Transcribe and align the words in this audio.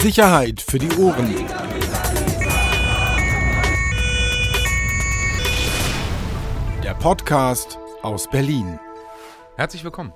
Sicherheit 0.00 0.60
für 0.60 0.78
die 0.78 0.90
Ohren. 0.98 1.34
Der 6.82 6.94
Podcast 6.94 7.78
aus 8.02 8.28
Berlin. 8.30 8.78
Herzlich 9.56 9.84
willkommen. 9.84 10.12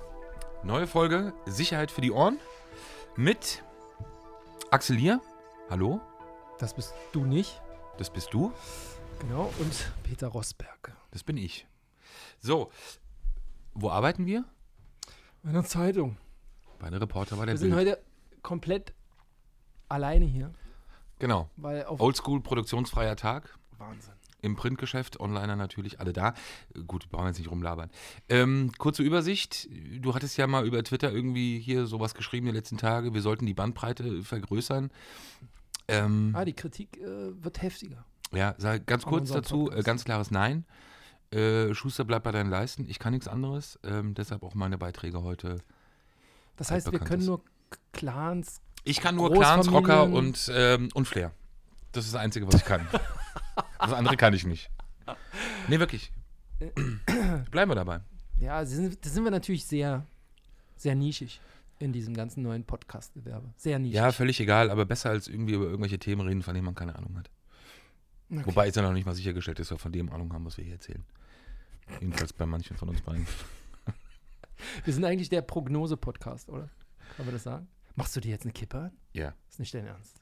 Neue 0.63 0.87
Folge 0.87 1.33
Sicherheit 1.45 1.91
für 1.91 2.01
die 2.01 2.11
Ohren 2.11 2.39
mit 3.15 3.63
Axel 4.71 4.97
hier. 4.97 5.21
Hallo, 5.69 6.01
Das 6.59 6.73
bist 6.73 6.93
du 7.11 7.23
nicht. 7.25 7.61
das 7.97 8.09
bist 8.09 8.33
du, 8.33 8.51
Genau. 9.19 9.51
Und 9.59 9.91
Peter 10.03 10.27
Rosberg. 10.27 10.95
das 11.11 11.23
bin 11.23 11.37
ich. 11.37 11.67
So, 12.39 12.71
wo 13.73 13.89
arbeiten 13.91 14.25
wir? 14.25 14.43
Bei 15.43 15.49
einer 15.51 15.63
Zeitung. 15.63 16.17
Bei 16.79 16.87
einer 16.87 16.99
Reporter 16.99 17.35
bei 17.37 17.45
der 17.45 17.53
Wir 17.53 17.59
sind 17.59 17.69
Bild. 17.75 17.89
heute 17.91 18.03
komplett 18.41 18.93
alleine 19.89 20.25
hier, 20.25 20.51
Genau. 21.19 21.49
Oldschool 21.97 22.41
produktionsfreier 22.41 23.15
Tag. 23.15 23.57
Wahnsinn. 23.77 24.13
Im 24.41 24.55
Printgeschäft, 24.55 25.19
Onliner 25.19 25.55
natürlich, 25.55 25.99
alle 25.99 26.11
da. 26.13 26.33
Gut, 26.87 27.09
brauchen 27.09 27.23
wir 27.23 27.29
jetzt 27.29 27.39
nicht 27.39 27.49
rumlabern. 27.49 27.89
Ähm, 28.29 28.71
kurze 28.77 29.01
Übersicht. 29.01 29.67
Du 30.01 30.13
hattest 30.13 30.37
ja 30.37 30.45
mal 30.45 30.67
über 30.67 30.83
Twitter 30.83 31.11
irgendwie 31.11 31.57
hier 31.59 31.87
sowas 31.87 32.13
geschrieben 32.13 32.45
die 32.47 32.51
letzten 32.51 32.77
Tage. 32.77 33.13
Wir 33.13 33.21
sollten 33.21 33.45
die 33.45 33.53
Bandbreite 33.53 34.21
vergrößern. 34.23 34.91
Ähm, 35.87 36.33
Ah, 36.35 36.45
die 36.45 36.53
Kritik 36.53 36.97
äh, 36.97 37.43
wird 37.43 37.61
heftiger. 37.61 38.05
Ja, 38.33 38.53
sag 38.57 38.85
ganz 38.85 39.05
An 39.05 39.09
kurz 39.09 39.31
dazu, 39.31 39.71
äh, 39.71 39.81
ganz 39.83 40.03
klares 40.03 40.31
Nein. 40.31 40.65
Äh, 41.31 41.73
Schuster 41.73 42.03
bleibt 42.03 42.25
bei 42.25 42.31
deinen 42.31 42.49
Leisten. 42.49 42.87
Ich 42.87 42.99
kann 42.99 43.13
nichts 43.13 43.27
anderes. 43.27 43.79
Ähm, 43.83 44.13
deshalb 44.13 44.43
auch 44.43 44.53
meine 44.53 44.77
Beiträge 44.77 45.23
heute. 45.23 45.59
Das 46.57 46.71
heißt, 46.71 46.91
wir 46.91 46.99
können 46.99 47.25
nur 47.25 47.41
Clans. 47.93 48.61
Ich 48.85 49.01
kann 49.01 49.15
nur 49.15 49.33
Clans, 49.33 49.69
Rocker 49.71 50.03
und, 50.03 50.49
ähm, 50.53 50.89
und 50.93 51.07
Flair. 51.07 51.31
Das 51.91 52.05
ist 52.05 52.13
das 52.13 52.21
Einzige, 52.21 52.47
was 52.47 52.55
ich 52.55 52.65
kann. 52.65 52.87
das 53.79 53.91
andere 53.91 54.15
kann 54.15 54.33
ich 54.33 54.45
nicht. 54.45 54.69
Nee, 55.67 55.79
wirklich. 55.79 56.11
Bleiben 57.51 57.71
wir 57.71 57.75
dabei. 57.75 58.01
Ja, 58.39 58.63
sind, 58.63 59.03
da 59.03 59.09
sind 59.09 59.23
wir 59.23 59.31
natürlich 59.31 59.65
sehr, 59.65 60.05
sehr 60.75 60.93
nischig 60.93 61.41
in 61.79 61.93
diesem 61.93 62.13
ganzen 62.13 62.43
neuen 62.43 62.63
Podcast-Gewerbe. 62.63 63.51
Sehr 63.57 63.79
nischig. 63.79 63.95
Ja, 63.95 64.11
völlig 64.11 64.39
egal, 64.39 64.69
aber 64.69 64.85
besser 64.85 65.09
als 65.09 65.27
irgendwie 65.27 65.55
über 65.55 65.65
irgendwelche 65.65 65.97
Themen 65.97 66.21
reden, 66.27 66.43
von 66.43 66.53
denen 66.53 66.65
man 66.65 66.75
keine 66.75 66.95
Ahnung 66.95 67.17
hat. 67.17 67.31
Okay. 68.31 68.43
Wobei 68.45 68.67
ist 68.67 68.75
ja 68.75 68.83
noch 68.83 68.93
nicht 68.93 69.05
mal 69.05 69.15
sichergestellt, 69.15 69.57
dass 69.57 69.71
wir 69.71 69.79
von 69.79 69.91
dem 69.91 70.11
Ahnung 70.11 70.31
haben, 70.31 70.45
was 70.45 70.57
wir 70.57 70.63
hier 70.63 70.73
erzählen. 70.73 71.03
Jedenfalls 72.01 72.33
bei 72.33 72.45
manchen 72.45 72.77
von 72.77 72.89
uns 72.89 73.01
beiden. 73.01 73.25
Wir 74.83 74.93
sind 74.93 75.05
eigentlich 75.05 75.29
der 75.29 75.41
Prognose-Podcast, 75.41 76.49
oder? 76.49 76.69
Kann 77.17 77.25
man 77.25 77.33
das 77.33 77.43
sagen? 77.43 77.67
Machst 77.95 78.15
du 78.15 78.19
dir 78.19 78.29
jetzt 78.31 78.43
eine 78.43 78.53
Kippe 78.53 78.77
an? 78.77 78.91
Ja, 79.13 79.33
ist 79.49 79.59
nicht 79.59 79.73
dein 79.73 79.85
Ernst. 79.85 80.17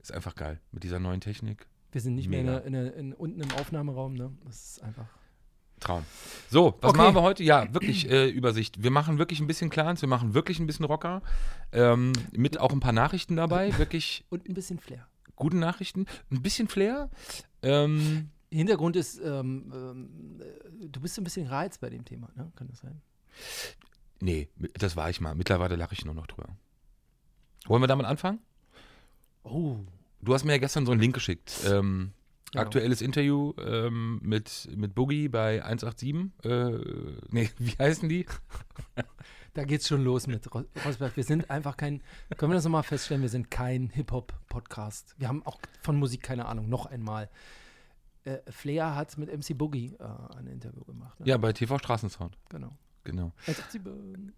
ist 0.00 0.12
einfach 0.12 0.34
geil. 0.34 0.60
Mit 0.72 0.82
dieser 0.82 0.98
neuen 0.98 1.20
Technik. 1.20 1.66
Wir 1.92 2.00
sind 2.00 2.14
nicht 2.14 2.28
Mega. 2.28 2.42
mehr 2.42 2.64
in, 2.64 2.72
der- 2.72 2.82
in, 2.82 2.90
der- 2.90 2.96
in, 2.96 3.12
unten 3.12 3.40
im 3.40 3.52
Aufnahmeraum, 3.52 4.14
ne? 4.14 4.32
Das 4.44 4.64
ist 4.70 4.82
einfach. 4.82 5.06
Traum. 5.78 6.04
So, 6.48 6.78
was 6.80 6.90
Okay. 6.90 6.98
machen 6.98 7.14
wir 7.16 7.22
heute? 7.22 7.42
Ja, 7.42 7.72
wirklich 7.74 8.08
äh, 8.08 8.28
Übersicht. 8.30 8.82
Wir 8.82 8.90
machen 8.90 9.18
wirklich 9.18 9.40
ein 9.40 9.46
bisschen 9.48 9.68
Clans, 9.68 10.00
wir 10.00 10.08
machen 10.08 10.32
wirklich 10.32 10.58
ein 10.60 10.66
bisschen 10.66 10.84
Rocker. 10.86 11.22
Ähm, 11.72 12.12
mit 12.32 12.58
auch 12.58 12.72
ein 12.72 12.80
paar 12.80 12.92
Nachrichten 12.92 13.36
dabei. 13.36 13.76
Wirklich 13.78 14.24
Und 14.30 14.48
ein 14.48 14.54
bisschen 14.54 14.78
Flair. 14.78 15.06
gute 15.36 15.56
Nachrichten. 15.56 16.06
Ein 16.30 16.40
bisschen 16.42 16.68
Flair. 16.68 17.10
Ähm, 17.62 18.30
Hintergrund 18.50 18.96
ist, 18.96 19.18
ähm, 19.18 19.72
ähm, 19.74 20.40
äh, 20.40 20.88
du 20.88 21.00
bist 21.00 21.18
ein 21.18 21.24
bisschen 21.24 21.46
reiz 21.48 21.78
bei 21.78 21.90
dem 21.90 22.04
Thema, 22.04 22.28
ne? 22.36 22.52
Kann 22.54 22.68
das 22.68 22.78
sein? 22.80 23.00
Nee, 24.22 24.48
das 24.74 24.96
war 24.96 25.10
ich 25.10 25.20
mal. 25.20 25.34
Mittlerweile 25.34 25.76
lache 25.76 25.94
ich 25.94 26.04
nur 26.04 26.14
noch 26.14 26.26
drüber. 26.26 26.48
Wollen 27.66 27.82
wir 27.82 27.86
damit 27.86 28.06
anfangen? 28.06 28.38
Oh. 29.44 29.76
Du 30.20 30.34
hast 30.34 30.44
mir 30.44 30.52
ja 30.52 30.58
gestern 30.58 30.86
so 30.86 30.92
einen 30.92 31.00
Link 31.00 31.14
geschickt. 31.14 31.52
Ähm, 31.66 32.12
Genau. 32.52 32.64
Aktuelles 32.64 33.00
Interview 33.00 33.54
ähm, 33.64 34.20
mit, 34.22 34.68
mit 34.76 34.94
Boogie 34.94 35.28
bei 35.30 35.64
187. 35.64 36.30
Äh, 36.44 37.24
nee, 37.30 37.48
wie 37.58 37.70
heißen 37.78 38.08
die? 38.10 38.26
Da 39.54 39.64
geht's 39.64 39.88
schon 39.88 40.02
los 40.04 40.26
mit 40.26 40.54
Ro- 40.54 40.64
Rosberg. 40.84 41.16
Wir 41.16 41.24
sind 41.24 41.50
einfach 41.50 41.76
kein, 41.78 42.02
können 42.36 42.52
wir 42.52 42.56
das 42.56 42.64
nochmal 42.64 42.82
feststellen, 42.82 43.22
wir 43.22 43.28
sind 43.30 43.50
kein 43.50 43.88
Hip-Hop-Podcast. 43.90 45.14
Wir 45.18 45.28
haben 45.28 45.44
auch 45.46 45.58
von 45.82 45.96
Musik 45.96 46.22
keine 46.22 46.44
Ahnung, 46.46 46.68
noch 46.70 46.84
einmal. 46.86 47.28
Äh, 48.24 48.38
Flair 48.50 48.94
hat 48.94 49.16
mit 49.18 49.30
MC 49.30 49.56
Boogie 49.56 49.94
äh, 49.98 50.36
ein 50.36 50.46
Interview 50.46 50.84
gemacht. 50.84 51.20
Ne? 51.20 51.26
Ja, 51.28 51.36
bei 51.38 51.52
TV 51.54 51.78
Straßensound. 51.78 52.36
Genau. 52.50 52.76
Genau. 53.04 53.32
187. 53.46 54.32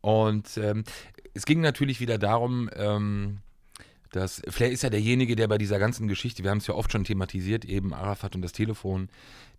Und 0.00 0.56
ähm, 0.58 0.84
es 1.34 1.44
ging 1.44 1.60
natürlich 1.60 2.00
wieder 2.00 2.18
darum, 2.18 2.70
ähm, 2.74 3.38
dass 4.12 4.40
Flair 4.48 4.70
ist 4.70 4.82
ja 4.82 4.90
derjenige, 4.90 5.36
der 5.36 5.48
bei 5.48 5.58
dieser 5.58 5.78
ganzen 5.78 6.08
Geschichte, 6.08 6.42
wir 6.42 6.50
haben 6.50 6.58
es 6.58 6.66
ja 6.66 6.74
oft 6.74 6.90
schon 6.90 7.04
thematisiert, 7.04 7.64
eben 7.64 7.92
Arafat 7.92 8.34
und 8.34 8.42
das 8.42 8.52
Telefon, 8.52 9.08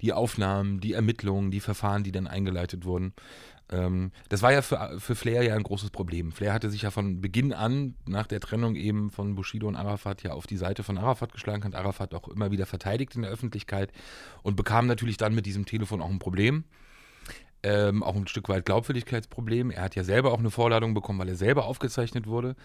die 0.01 0.13
Aufnahmen, 0.13 0.79
die 0.79 0.93
Ermittlungen, 0.93 1.51
die 1.51 1.59
Verfahren, 1.59 2.03
die 2.03 2.11
dann 2.11 2.27
eingeleitet 2.27 2.85
wurden. 2.85 3.13
Ähm, 3.71 4.11
das 4.29 4.41
war 4.41 4.51
ja 4.51 4.61
für, 4.61 4.99
für 4.99 5.15
Flair 5.15 5.43
ja 5.43 5.55
ein 5.55 5.63
großes 5.63 5.91
Problem. 5.91 6.31
Flair 6.31 6.53
hatte 6.53 6.71
sich 6.71 6.81
ja 6.81 6.91
von 6.91 7.21
Beginn 7.21 7.53
an, 7.53 7.95
nach 8.07 8.25
der 8.25 8.39
Trennung 8.39 8.75
eben 8.75 9.11
von 9.11 9.35
Bushido 9.35 9.67
und 9.67 9.75
Arafat, 9.75 10.23
ja 10.23 10.31
auf 10.31 10.47
die 10.47 10.57
Seite 10.57 10.83
von 10.83 10.97
Arafat 10.97 11.31
geschlagen, 11.31 11.63
hat 11.63 11.75
Arafat 11.75 12.15
auch 12.15 12.27
immer 12.27 12.49
wieder 12.49 12.65
verteidigt 12.65 13.15
in 13.15 13.21
der 13.21 13.31
Öffentlichkeit 13.31 13.91
und 14.41 14.55
bekam 14.55 14.87
natürlich 14.87 15.17
dann 15.17 15.35
mit 15.35 15.45
diesem 15.45 15.65
Telefon 15.65 16.01
auch 16.01 16.09
ein 16.09 16.19
Problem 16.19 16.63
ähm, 17.63 18.03
auch 18.03 18.15
ein 18.15 18.27
Stück 18.27 18.49
weit 18.49 18.65
Glaubwürdigkeitsproblem. 18.65 19.71
Er 19.71 19.83
hat 19.83 19.95
ja 19.95 20.03
selber 20.03 20.31
auch 20.31 20.39
eine 20.39 20.51
Vorladung 20.51 20.93
bekommen, 20.93 21.19
weil 21.19 21.29
er 21.29 21.35
selber 21.35 21.65
aufgezeichnet 21.65 22.27
wurde. 22.27 22.55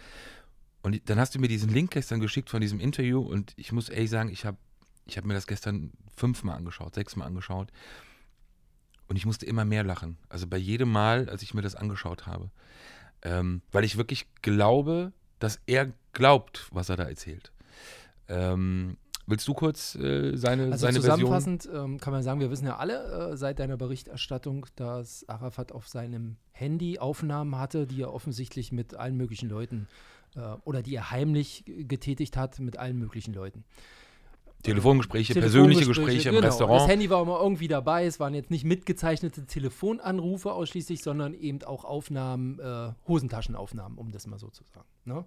Und 0.83 1.09
dann 1.09 1.19
hast 1.19 1.35
du 1.35 1.39
mir 1.39 1.49
diesen 1.49 1.71
Link 1.71 1.93
gestern 1.93 2.21
geschickt 2.21 2.51
von 2.51 2.61
diesem 2.61 2.79
Interview 2.79 3.21
und 3.21 3.55
ich 3.57 3.73
muss 3.73 3.89
ehrlich 3.89 4.11
sagen, 4.11 4.29
ich 4.29 4.45
habe 4.45 4.59
ich 5.07 5.17
hab 5.17 5.25
mir 5.25 5.35
das 5.35 5.47
gestern 5.47 5.93
fünfmal 6.15 6.57
angeschaut, 6.57 6.95
sechsmal 6.95 7.27
angeschaut 7.27 7.71
und 9.09 9.17
ich 9.17 9.27
musste 9.27 9.47
immer 9.47 9.65
mehr 9.65 9.83
lachen. 9.83 10.19
Also 10.29 10.47
bei 10.47 10.57
jedem 10.57 10.93
Mal, 10.93 11.29
als 11.29 11.43
ich 11.43 11.55
mir 11.55 11.63
das 11.63 11.75
angeschaut 11.75 12.27
habe. 12.27 12.51
Ähm, 13.23 13.63
weil 13.73 13.85
ich 13.85 13.97
wirklich 13.97 14.27
glaube, 14.43 15.13
dass 15.39 15.61
er 15.67 15.93
glaubt, 16.13 16.69
was 16.71 16.91
er 16.91 16.97
da 16.97 17.05
erzählt. 17.05 17.53
Ähm, 18.29 18.97
willst 19.27 19.49
du 19.49 19.55
kurz 19.55 19.95
äh, 19.95 20.37
seine, 20.37 20.65
Also 20.73 20.87
seine 20.87 21.01
zusammenfassend 21.01 21.69
ähm, 21.73 21.99
kann 21.99 22.13
man 22.13 22.23
sagen, 22.23 22.41
wir 22.41 22.51
wissen 22.51 22.67
ja 22.67 22.77
alle 22.77 23.33
äh, 23.33 23.37
seit 23.37 23.59
deiner 23.59 23.77
Berichterstattung, 23.77 24.67
dass 24.77 25.29
Arafat 25.29 25.73
auf 25.73 25.89
seinem 25.89 26.37
Handy 26.53 26.99
Aufnahmen 26.99 27.59
hatte, 27.59 27.87
die 27.87 28.03
er 28.03 28.13
offensichtlich 28.13 28.73
mit 28.73 28.95
allen 28.95 29.17
möglichen 29.17 29.49
Leuten 29.49 29.89
äh, 30.37 30.41
oder 30.65 30.83
die 30.83 30.95
er 30.95 31.11
heimlich 31.11 31.65
getätigt 31.67 32.37
hat 32.37 32.59
mit 32.59 32.77
allen 32.79 32.99
möglichen 32.99 33.35
Leuten. 33.35 33.65
Telefongespräche, 34.63 35.35
persönliche 35.35 35.81
Telefongespräche, 35.81 36.17
Gespräche 36.17 36.29
im 36.31 36.35
genau. 36.37 36.47
Restaurant. 36.47 36.81
Das 36.81 36.89
Handy 36.89 37.11
war 37.11 37.23
immer 37.23 37.39
irgendwie 37.39 37.69
dabei. 37.69 38.07
Es 38.07 38.19
waren 38.19 38.33
jetzt 38.33 38.51
nicht 38.51 38.65
mitgezeichnete 38.65 39.47
Telefonanrufe 39.47 40.53
ausschließlich, 40.53 41.03
sondern 41.03 41.35
eben 41.35 41.63
auch 41.65 41.85
Aufnahmen, 41.85 42.59
äh, 42.61 42.93
Hosentaschenaufnahmen, 43.07 43.99
um 43.99 44.11
das 44.11 44.27
mal 44.27 44.39
so 44.39 44.49
zu 44.49 44.65
sagen. 44.65 44.89
Ne? 45.05 45.25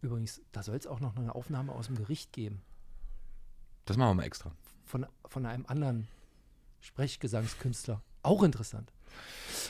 Übrigens, 0.00 0.40
da 0.52 0.62
soll 0.62 0.76
es 0.76 0.86
auch 0.86 1.00
noch 1.00 1.14
eine 1.16 1.34
Aufnahme 1.34 1.72
aus 1.72 1.86
dem 1.86 1.96
Gericht 1.96 2.32
geben. 2.32 2.62
Das 3.84 3.96
machen 3.96 4.10
wir 4.10 4.14
mal 4.14 4.24
extra. 4.24 4.52
von, 4.84 5.06
von 5.26 5.46
einem 5.46 5.66
anderen 5.66 6.08
Sprechgesangskünstler. 6.80 8.02
Auch 8.22 8.42
interessant. 8.42 8.92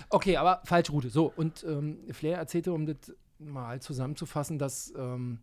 Okay, 0.09 0.37
aber 0.37 0.63
falsche 0.65 0.93
Route. 0.93 1.11
So, 1.11 1.33
und 1.35 1.65
ähm, 1.65 1.99
Flair 2.13 2.39
erzählte, 2.39 2.73
um 2.73 2.87
das 2.87 3.13
mal 3.39 3.81
zusammenzufassen, 3.81 4.59
dass 4.59 4.93
ähm, 4.97 5.41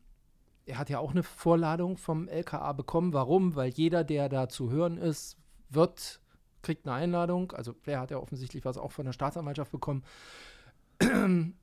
er 0.66 0.78
hat 0.78 0.90
ja 0.90 1.00
auch 1.00 1.12
eine 1.12 1.24
Vorladung 1.24 1.97
vom 1.97 2.28
LKA 2.28 2.74
bekommen. 2.74 3.13
Warum? 3.13 3.56
Weil 3.56 3.69
jeder, 3.69 4.03
der 4.03 4.30
da 4.30 4.47
zu 4.47 4.69
hören 4.69 4.97
ist, 4.97 5.38
wird, 5.69 6.22
kriegt 6.62 6.88
eine 6.88 6.96
Einladung. 6.96 7.51
Also 7.51 7.74
Flair 7.74 8.00
hat 8.00 8.12
ja 8.12 8.18
offensichtlich 8.18 8.66
was 8.66 8.78
auch 8.78 8.91
von 8.91 9.06
der 9.06 9.13
Staatsanwaltschaft 9.13 9.72
bekommen. 9.72 10.03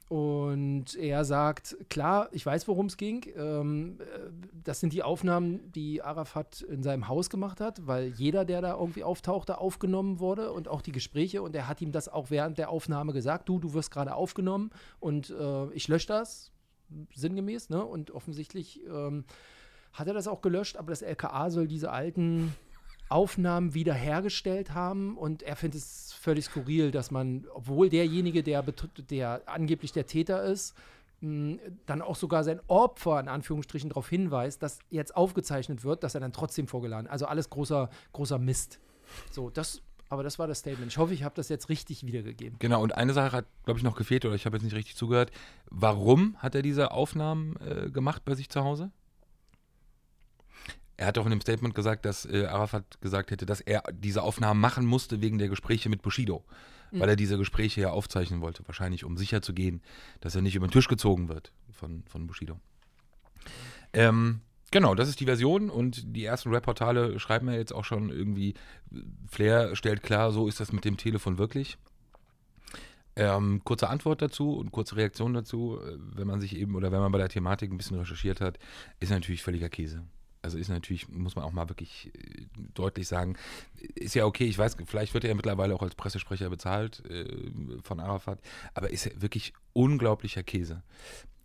Und 0.09 0.95
er 0.95 1.25
sagt, 1.25 1.77
klar, 1.91 2.29
ich 2.31 2.47
weiß, 2.47 2.69
worum 2.69 2.87
es 2.87 2.97
ging. 2.97 3.27
Ähm, 3.37 3.99
äh, 4.01 4.31
das 4.63 4.79
sind 4.79 4.93
die 4.93 5.03
Aufnahmen, 5.03 5.73
die 5.73 6.01
Arafat 6.01 6.61
in 6.61 6.85
seinem 6.85 7.09
Haus 7.09 7.29
gemacht 7.29 7.61
hat, 7.61 7.87
weil 7.89 8.09
jeder, 8.09 8.45
der 8.45 8.61
da 8.61 8.79
irgendwie 8.79 9.03
auftauchte, 9.03 9.59
aufgenommen 9.59 10.21
wurde 10.21 10.53
und 10.53 10.69
auch 10.69 10.81
die 10.81 10.93
Gespräche. 10.93 11.43
Und 11.43 11.57
er 11.57 11.67
hat 11.67 11.81
ihm 11.81 11.91
das 11.91 12.09
auch 12.09 12.31
während 12.31 12.59
der 12.59 12.71
Aufnahme 12.71 13.13
gesagt, 13.13 13.49
du, 13.49 13.59
du 13.59 13.75
wirst 13.75 13.91
gerade 13.91 14.15
aufgenommen 14.15 14.71
und 15.01 15.31
äh, 15.31 15.73
ich 15.73 15.89
lösche 15.89 16.07
das, 16.07 16.53
sinngemäß. 17.13 17.71
Ne? 17.71 17.85
Und 17.85 18.13
offensichtlich 18.13 18.85
ähm, 18.87 19.25
hat 19.93 20.07
er 20.07 20.15
das 20.15 20.29
auch 20.29 20.41
gelöscht, 20.41 20.77
aber 20.77 20.91
das 20.91 21.03
LKA 21.03 21.51
soll 21.51 21.67
diese 21.67 21.91
alten 21.91 22.55
Aufnahmen 23.09 23.75
wiederhergestellt 23.75 24.75
haben 24.75 25.17
und 25.17 25.43
er 25.43 25.57
findet 25.57 25.81
es 25.81 26.13
völlig 26.13 26.47
skurril, 26.47 26.91
dass 26.91 27.11
man, 27.11 27.47
obwohl 27.55 27.89
derjenige, 27.89 28.43
der, 28.43 28.63
der 29.11 29.43
angeblich 29.47 29.93
der 29.93 30.07
Täter 30.07 30.43
ist, 30.43 30.75
mh, 31.21 31.59
dann 31.87 32.03
auch 32.03 32.17
sogar 32.17 32.45
sein 32.45 32.61
Opfer 32.67 33.21
in 33.21 33.29
Anführungsstrichen 33.29 33.91
darauf 33.91 34.09
hinweist, 34.09 34.63
dass 34.63 34.79
jetzt 34.91 35.17
aufgezeichnet 35.17 35.85
wird, 35.85 36.03
dass 36.03 36.15
er 36.15 36.21
dann 36.21 36.33
trotzdem 36.33 36.67
vorgeladen. 36.67 37.07
Also 37.07 37.27
alles 37.27 37.51
großer, 37.51 37.91
großer 38.13 38.39
Mist. 38.39 38.81
So, 39.31 39.51
das 39.51 39.83
aber 40.09 40.23
das 40.23 40.39
war 40.39 40.47
das 40.47 40.61
Statement. 40.61 40.93
Ich 40.93 40.99
hoffe, 40.99 41.15
ich 41.15 41.25
habe 41.25 41.35
das 41.35 41.49
jetzt 41.49 41.69
richtig 41.69 42.07
wiedergegeben. 42.07 42.59
Genau, 42.61 42.83
und 42.83 42.95
eine 42.95 43.13
Sache 43.13 43.33
hat, 43.33 43.47
glaube 43.65 43.79
ich, 43.79 43.85
noch 43.85 43.97
gefehlt, 43.97 44.25
oder 44.25 44.35
ich 44.35 44.47
habe 44.47 44.57
jetzt 44.57 44.63
nicht 44.63 44.77
richtig 44.77 44.95
zugehört. 44.97 45.33
Warum 45.69 46.37
hat 46.39 46.55
er 46.55 46.63
diese 46.63 46.93
Aufnahmen 46.93 47.57
äh, 47.57 47.91
gemacht 47.91 48.25
bei 48.25 48.35
sich 48.35 48.49
zu 48.49 48.63
Hause? 48.63 48.93
Er 50.97 51.09
hat 51.09 51.17
doch 51.17 51.25
in 51.25 51.31
dem 51.31 51.41
Statement 51.41 51.75
gesagt, 51.75 52.05
dass 52.05 52.25
äh, 52.25 52.47
Arafat 52.47 53.01
gesagt 53.01 53.31
hätte, 53.31 53.45
dass 53.45 53.61
er 53.61 53.83
diese 53.93 54.23
Aufnahmen 54.23 54.61
machen 54.61 54.87
musste 54.87 55.21
wegen 55.21 55.39
der 55.39 55.49
Gespräche 55.49 55.89
mit 55.89 56.03
Bushido. 56.03 56.45
Mhm. 56.91 57.01
Weil 57.01 57.09
er 57.11 57.17
diese 57.17 57.37
Gespräche 57.37 57.83
ja 57.83 57.91
aufzeichnen 57.91 58.41
wollte, 58.41 58.63
wahrscheinlich 58.67 59.05
um 59.05 59.17
sicher 59.17 59.43
zu 59.43 59.53
gehen, 59.53 59.83
dass 60.21 60.35
er 60.35 60.43
nicht 60.43 60.55
über 60.55 60.67
den 60.67 60.73
Tisch 60.73 60.89
gezogen 60.89 61.29
wird 61.29 61.53
von, 61.73 62.05
von 62.07 62.27
Bushido. 62.27 62.59
Ähm, 63.93 64.41
genau, 64.71 64.95
das 64.95 65.09
ist 65.09 65.21
die 65.21 65.27
Version 65.27 65.69
und 65.69 66.17
die 66.17 66.25
ersten 66.25 66.51
Rap-Portale 66.51 67.19
schreiben 67.19 67.49
ja 67.49 67.55
jetzt 67.55 67.73
auch 67.73 67.85
schon 67.85 68.11
irgendwie, 68.11 68.55
Flair 69.29 69.77
stellt 69.77 70.03
klar, 70.03 70.33
so 70.33 70.49
ist 70.49 70.61
das 70.61 70.73
mit 70.73 70.85
dem 70.85 70.97
Telefon 70.97 71.39
wirklich. 71.39 71.77
Ähm, 73.19 73.63
kurze 73.65 73.89
Antwort 73.89 74.21
dazu 74.21 74.59
und 74.59 74.73
kurze 74.73 74.97
Reaktion 74.97 75.33
dazu, 75.33 75.79
äh, 75.81 75.97
wenn 76.15 76.27
man 76.27 76.41
sich 76.41 76.55
eben 76.55 76.75
oder 76.75 76.93
wenn 76.93 77.01
man 77.01 77.13
bei 77.13 77.19
der 77.19 77.31
Thematik 77.31 77.73
ein 77.73 77.79
bisschen 77.79 77.99
recherchiert 77.99 78.43
hat, 78.43 78.59
ist 79.01 79.11
natürlich 79.11 79.43
völliger 79.43 79.71
Käse. 79.71 80.05
Also 80.47 80.59
ist 80.59 80.69
natürlich, 80.69 81.09
muss 81.09 81.35
man 81.35 81.45
auch 81.45 81.51
mal 81.51 81.69
wirklich 81.69 82.13
äh, 82.15 82.47
deutlich 82.73 83.09
sagen, 83.09 83.37
ist 83.97 84.15
ja 84.15 84.25
okay, 84.27 84.45
ich 84.45 84.57
weiß, 84.57 84.77
vielleicht 84.87 85.13
wird 85.13 85.25
er 85.25 85.31
ja 85.31 85.35
mittlerweile 85.35 85.75
auch 85.75 85.83
als 85.83 85.97
Pressesprecher 85.97 86.49
bezahlt 86.49 87.03
äh, 87.11 87.27
von 87.83 87.99
Arafat, 87.99 88.39
aber 88.73 88.91
ist 88.91 89.07
ja 89.07 89.11
wirklich 89.21 89.55
unglaublicher 89.73 90.45
Käse. 90.45 90.85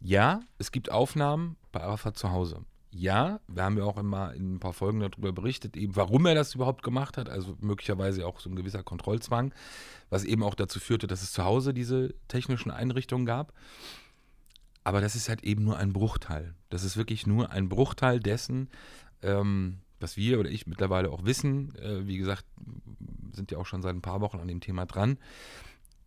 Ja, 0.03 0.41
es 0.59 0.71
gibt 0.71 0.91
Aufnahmen 0.91 1.57
bei 1.71 1.81
Arafat 1.81 2.15
zu 2.15 2.31
Hause. 2.31 2.63
Ja, 2.91 3.39
wir 3.47 3.63
haben 3.63 3.77
ja 3.79 3.85
auch 3.85 3.97
immer 3.97 4.35
in 4.35 4.55
ein 4.55 4.59
paar 4.59 4.73
Folgen 4.73 4.99
darüber 4.99 5.31
berichtet, 5.31 5.75
eben 5.75 5.95
warum 5.95 6.27
er 6.27 6.35
das 6.35 6.53
überhaupt 6.53 6.83
gemacht 6.83 7.17
hat, 7.17 7.27
also 7.27 7.57
möglicherweise 7.59 8.27
auch 8.27 8.39
so 8.39 8.51
ein 8.51 8.55
gewisser 8.55 8.83
Kontrollzwang, 8.83 9.51
was 10.11 10.25
eben 10.25 10.43
auch 10.43 10.53
dazu 10.53 10.79
führte, 10.79 11.07
dass 11.07 11.23
es 11.23 11.31
zu 11.31 11.43
Hause 11.43 11.73
diese 11.73 12.13
technischen 12.27 12.69
Einrichtungen 12.69 13.25
gab. 13.25 13.51
Aber 14.83 15.01
das 15.01 15.15
ist 15.15 15.29
halt 15.29 15.43
eben 15.43 15.63
nur 15.63 15.77
ein 15.77 15.93
Bruchteil. 15.93 16.55
Das 16.69 16.83
ist 16.83 16.97
wirklich 16.97 17.27
nur 17.27 17.51
ein 17.51 17.69
Bruchteil 17.69 18.19
dessen, 18.19 18.69
ähm, 19.21 19.77
was 19.99 20.17
wir 20.17 20.39
oder 20.39 20.49
ich 20.49 20.65
mittlerweile 20.65 21.11
auch 21.11 21.23
wissen. 21.23 21.75
Äh, 21.75 22.07
wie 22.07 22.17
gesagt, 22.17 22.45
sind 23.33 23.51
ja 23.51 23.57
auch 23.57 23.65
schon 23.65 23.81
seit 23.81 23.95
ein 23.95 24.01
paar 24.01 24.21
Wochen 24.21 24.39
an 24.39 24.47
dem 24.47 24.59
Thema 24.59 24.85
dran. 24.85 25.17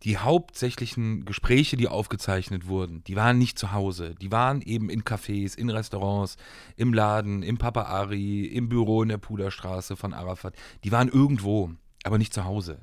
Die 0.03 0.17
hauptsächlichen 0.17 1.25
Gespräche, 1.25 1.77
die 1.77 1.87
aufgezeichnet 1.87 2.67
wurden, 2.67 3.03
die 3.05 3.15
waren 3.15 3.37
nicht 3.37 3.57
zu 3.57 3.71
Hause. 3.71 4.13
Die 4.15 4.31
waren 4.31 4.61
eben 4.61 4.89
in 4.89 5.03
Cafés, 5.03 5.57
in 5.57 5.69
Restaurants, 5.69 6.35
im 6.75 6.93
Laden, 6.93 7.41
im 7.41 7.57
Papa 7.57 7.83
Ari, 7.83 8.45
im 8.45 8.69
Büro 8.69 9.01
in 9.01 9.09
der 9.09 9.17
Puderstraße 9.17 9.95
von 9.95 10.13
Arafat. 10.13 10.53
Die 10.83 10.91
waren 10.91 11.07
irgendwo, 11.07 11.71
aber 12.03 12.17
nicht 12.17 12.33
zu 12.33 12.43
Hause. 12.43 12.81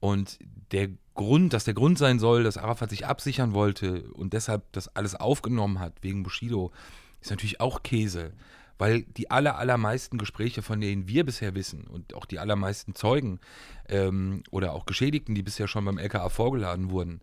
Und 0.00 0.38
der 0.72 0.90
Grund, 1.14 1.52
dass 1.52 1.64
der 1.64 1.74
Grund 1.74 1.98
sein 1.98 2.18
soll, 2.18 2.44
dass 2.44 2.56
Arafat 2.56 2.90
sich 2.90 3.06
absichern 3.06 3.52
wollte 3.52 4.04
und 4.12 4.32
deshalb 4.32 4.70
das 4.72 4.94
alles 4.94 5.14
aufgenommen 5.14 5.80
hat 5.80 5.94
wegen 6.02 6.22
Bushido, 6.22 6.72
ist 7.20 7.30
natürlich 7.30 7.60
auch 7.60 7.82
Käse. 7.82 8.32
Weil 8.78 9.02
die 9.02 9.28
aller, 9.28 9.58
allermeisten 9.58 10.18
Gespräche, 10.18 10.62
von 10.62 10.80
denen 10.80 11.08
wir 11.08 11.24
bisher 11.24 11.56
wissen 11.56 11.88
und 11.88 12.14
auch 12.14 12.26
die 12.26 12.38
allermeisten 12.38 12.94
Zeugen 12.94 13.40
ähm, 13.88 14.44
oder 14.52 14.72
auch 14.72 14.86
Geschädigten, 14.86 15.34
die 15.34 15.42
bisher 15.42 15.66
schon 15.66 15.84
beim 15.84 15.98
LKA 15.98 16.28
vorgeladen 16.28 16.90
wurden, 16.90 17.20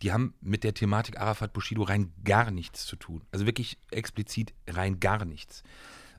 die 0.00 0.12
haben 0.12 0.32
mit 0.40 0.64
der 0.64 0.72
Thematik 0.72 1.20
Arafat 1.20 1.52
Bushido 1.52 1.82
rein 1.82 2.12
gar 2.24 2.50
nichts 2.50 2.86
zu 2.86 2.96
tun. 2.96 3.20
Also 3.32 3.44
wirklich 3.44 3.76
explizit 3.90 4.54
rein 4.66 4.98
gar 4.98 5.26
nichts. 5.26 5.62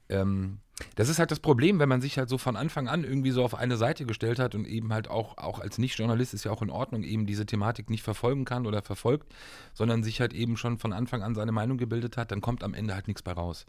Ähm, 0.09 0.59
das 0.95 1.07
ist 1.07 1.19
halt 1.19 1.31
das 1.31 1.39
Problem, 1.39 1.79
wenn 1.79 1.87
man 1.87 2.01
sich 2.01 2.17
halt 2.17 2.27
so 2.27 2.37
von 2.37 2.57
Anfang 2.57 2.89
an 2.89 3.05
irgendwie 3.05 3.31
so 3.31 3.43
auf 3.43 3.55
eine 3.55 3.77
Seite 3.77 4.05
gestellt 4.05 4.39
hat 4.39 4.55
und 4.55 4.67
eben 4.67 4.91
halt 4.91 5.09
auch, 5.09 5.37
auch 5.37 5.59
als 5.59 5.77
Nicht-Journalist 5.77 6.33
ist 6.33 6.43
ja 6.43 6.51
auch 6.51 6.61
in 6.61 6.69
Ordnung, 6.69 7.03
eben 7.03 7.25
diese 7.25 7.45
Thematik 7.45 7.89
nicht 7.89 8.03
verfolgen 8.03 8.43
kann 8.43 8.67
oder 8.67 8.81
verfolgt, 8.81 9.33
sondern 9.73 10.03
sich 10.03 10.19
halt 10.19 10.33
eben 10.33 10.57
schon 10.57 10.77
von 10.77 10.91
Anfang 10.91 11.23
an 11.23 11.33
seine 11.33 11.53
Meinung 11.53 11.77
gebildet 11.77 12.17
hat, 12.17 12.31
dann 12.31 12.41
kommt 12.41 12.63
am 12.63 12.73
Ende 12.73 12.93
halt 12.93 13.07
nichts 13.07 13.21
bei 13.21 13.31
raus. 13.31 13.65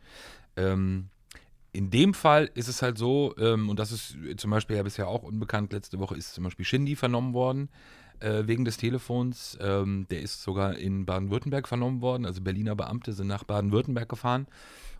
Ähm, 0.56 1.10
in 1.72 1.90
dem 1.90 2.12
Fall 2.12 2.50
ist 2.54 2.68
es 2.68 2.82
halt 2.82 2.98
so, 2.98 3.34
ähm, 3.38 3.68
und 3.68 3.78
das 3.78 3.92
ist 3.92 4.16
zum 4.38 4.50
Beispiel 4.50 4.76
ja 4.76 4.82
bisher 4.82 5.06
auch 5.06 5.22
unbekannt, 5.22 5.72
letzte 5.72 6.00
Woche 6.00 6.16
ist 6.16 6.34
zum 6.34 6.42
Beispiel 6.42 6.64
Shindy 6.64 6.96
vernommen 6.96 7.34
worden 7.34 7.68
äh, 8.18 8.44
wegen 8.46 8.64
des 8.64 8.78
Telefons. 8.78 9.56
Ähm, 9.60 10.06
der 10.10 10.22
ist 10.22 10.42
sogar 10.42 10.76
in 10.76 11.06
Baden-Württemberg 11.06 11.68
vernommen 11.68 12.00
worden, 12.00 12.26
also 12.26 12.40
Berliner 12.40 12.74
Beamte 12.74 13.12
sind 13.12 13.28
nach 13.28 13.44
Baden-Württemberg 13.44 14.08
gefahren 14.08 14.48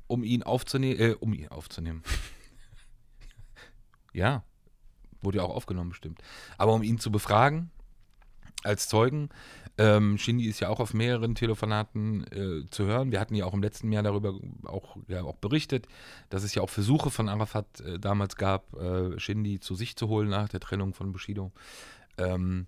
um 0.07 0.25
ihn 0.25 0.43
aufzunehmen, 0.43 1.01
äh, 1.01 1.15
um 1.19 1.33
ihn 1.33 1.49
aufzunehmen. 1.49 2.03
ja, 4.13 4.45
wurde 5.23 5.39
ja 5.39 5.45
auch 5.45 5.55
aufgenommen, 5.55 5.91
bestimmt. 5.91 6.21
Aber 6.59 6.73
um 6.73 6.83
ihn 6.83 6.99
zu 6.99 7.11
befragen 7.11 7.71
als 8.67 8.89
Zeugen. 8.89 9.31
Ähm, 9.79 10.17
Shindy 10.17 10.47
ist 10.47 10.61
ja 10.61 10.71
auch 10.71 10.81
auf 10.81 10.95
mehreren 10.95 11.35
Telefonaten 11.35 12.25
äh, 12.33 12.71
zu 12.71 12.85
hören. 12.85 13.13
Wir 13.13 13.21
hatten 13.21 13.35
ja 13.35 13.45
auch 13.45 13.53
im 13.53 13.63
letzten 13.63 13.93
Jahr 13.93 14.03
darüber 14.03 14.35
auch, 14.65 14.97
ja, 15.09 15.23
auch 15.23 15.37
berichtet, 15.37 15.87
dass 16.31 16.45
es 16.45 16.55
ja 16.55 16.63
auch 16.63 16.71
Versuche 16.71 17.11
von 17.11 17.29
Arafat 17.29 17.81
äh, 17.81 17.99
damals 17.99 18.37
gab, 18.37 18.75
äh, 18.75 19.19
Shindy 19.21 19.61
zu 19.61 19.75
sich 19.75 19.97
zu 19.97 20.09
holen 20.09 20.31
nach 20.31 20.49
der 20.49 20.61
Trennung 20.61 20.95
von 20.95 21.13
Bushido. 21.13 21.53
Ähm, 22.17 22.67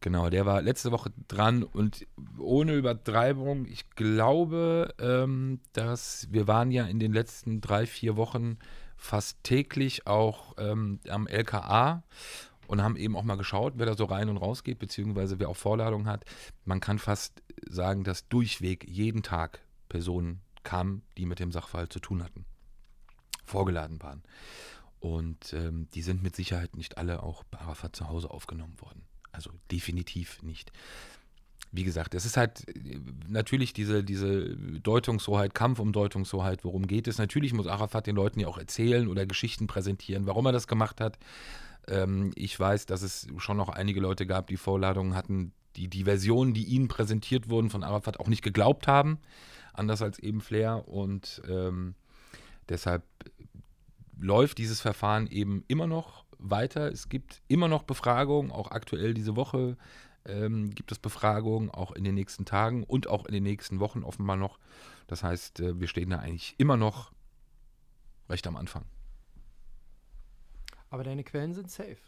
Genau, 0.00 0.28
der 0.28 0.46
war 0.46 0.62
letzte 0.62 0.92
Woche 0.92 1.10
dran 1.26 1.62
und 1.62 2.06
ohne 2.38 2.74
Übertreibung, 2.74 3.66
ich 3.66 3.90
glaube, 3.90 4.94
ähm, 5.00 5.60
dass 5.72 6.28
wir 6.30 6.46
waren 6.46 6.70
ja 6.70 6.84
in 6.84 7.00
den 7.00 7.12
letzten 7.12 7.60
drei, 7.60 7.86
vier 7.86 8.16
Wochen 8.16 8.58
fast 8.96 9.42
täglich 9.42 10.06
auch 10.06 10.54
ähm, 10.58 11.00
am 11.08 11.26
LKA 11.26 12.02
und 12.66 12.82
haben 12.82 12.96
eben 12.96 13.16
auch 13.16 13.22
mal 13.22 13.36
geschaut, 13.36 13.74
wer 13.76 13.86
da 13.86 13.96
so 13.96 14.04
rein 14.04 14.28
und 14.28 14.36
raus 14.36 14.64
geht, 14.64 14.78
beziehungsweise 14.78 15.38
wer 15.38 15.48
auch 15.48 15.56
Vorladung 15.56 16.06
hat. 16.06 16.24
Man 16.64 16.80
kann 16.80 16.98
fast 16.98 17.42
sagen, 17.68 18.04
dass 18.04 18.28
durchweg 18.28 18.86
jeden 18.88 19.22
Tag 19.22 19.60
Personen 19.88 20.40
kamen, 20.62 21.02
die 21.16 21.26
mit 21.26 21.38
dem 21.38 21.52
Sachverhalt 21.52 21.92
zu 21.92 22.00
tun 22.00 22.22
hatten, 22.22 22.44
vorgeladen 23.44 24.02
waren. 24.02 24.22
Und 24.98 25.52
ähm, 25.52 25.88
die 25.94 26.02
sind 26.02 26.22
mit 26.22 26.34
Sicherheit 26.34 26.76
nicht 26.76 26.98
alle 26.98 27.22
auch 27.22 27.44
bei 27.44 27.58
Arafat 27.58 27.94
zu 27.94 28.08
Hause 28.08 28.30
aufgenommen 28.30 28.80
worden. 28.80 29.02
Also 29.36 29.50
definitiv 29.70 30.42
nicht. 30.42 30.72
Wie 31.72 31.84
gesagt, 31.84 32.14
es 32.14 32.24
ist 32.24 32.36
halt 32.36 32.66
äh, 32.68 32.98
natürlich 33.28 33.72
diese, 33.74 34.02
diese 34.02 34.56
Deutungshoheit, 34.56 35.54
Kampf 35.54 35.78
um 35.78 35.92
Deutungshoheit, 35.92 36.64
worum 36.64 36.86
geht 36.86 37.06
es. 37.06 37.18
Natürlich 37.18 37.52
muss 37.52 37.66
Arafat 37.66 38.06
den 38.06 38.16
Leuten 38.16 38.40
ja 38.40 38.48
auch 38.48 38.58
erzählen 38.58 39.08
oder 39.08 39.26
Geschichten 39.26 39.66
präsentieren, 39.66 40.26
warum 40.26 40.46
er 40.46 40.52
das 40.52 40.66
gemacht 40.66 41.00
hat. 41.00 41.18
Ähm, 41.86 42.32
ich 42.34 42.58
weiß, 42.58 42.86
dass 42.86 43.02
es 43.02 43.28
schon 43.36 43.58
noch 43.58 43.68
einige 43.68 44.00
Leute 44.00 44.26
gab, 44.26 44.46
die 44.46 44.56
Vorladungen 44.56 45.14
hatten, 45.14 45.52
die 45.76 45.88
die 45.88 46.04
Versionen, 46.04 46.54
die 46.54 46.64
ihnen 46.64 46.88
präsentiert 46.88 47.50
wurden 47.50 47.68
von 47.68 47.82
Arafat, 47.84 48.18
auch 48.18 48.28
nicht 48.28 48.42
geglaubt 48.42 48.88
haben. 48.88 49.18
Anders 49.74 50.00
als 50.00 50.18
eben 50.18 50.40
Flair. 50.40 50.88
Und 50.88 51.42
ähm, 51.46 51.94
deshalb 52.70 53.04
läuft 54.18 54.56
dieses 54.56 54.80
Verfahren 54.80 55.26
eben 55.26 55.62
immer 55.68 55.86
noch 55.86 56.24
weiter. 56.38 56.90
Es 56.92 57.08
gibt 57.08 57.42
immer 57.48 57.68
noch 57.68 57.82
Befragungen, 57.82 58.50
auch 58.50 58.70
aktuell 58.70 59.14
diese 59.14 59.36
Woche 59.36 59.76
ähm, 60.28 60.74
gibt 60.74 60.92
es 60.92 60.98
Befragungen, 60.98 61.70
auch 61.70 61.92
in 61.92 62.04
den 62.04 62.14
nächsten 62.14 62.44
Tagen 62.44 62.84
und 62.84 63.06
auch 63.06 63.26
in 63.26 63.32
den 63.32 63.42
nächsten 63.42 63.80
Wochen 63.80 64.02
offenbar 64.02 64.36
noch. 64.36 64.58
Das 65.06 65.22
heißt, 65.22 65.60
äh, 65.60 65.80
wir 65.80 65.88
stehen 65.88 66.10
da 66.10 66.18
eigentlich 66.18 66.54
immer 66.58 66.76
noch 66.76 67.12
recht 68.28 68.46
am 68.46 68.56
Anfang. 68.56 68.84
Aber 70.90 71.04
deine 71.04 71.24
Quellen 71.24 71.54
sind 71.54 71.70
safe. 71.70 71.98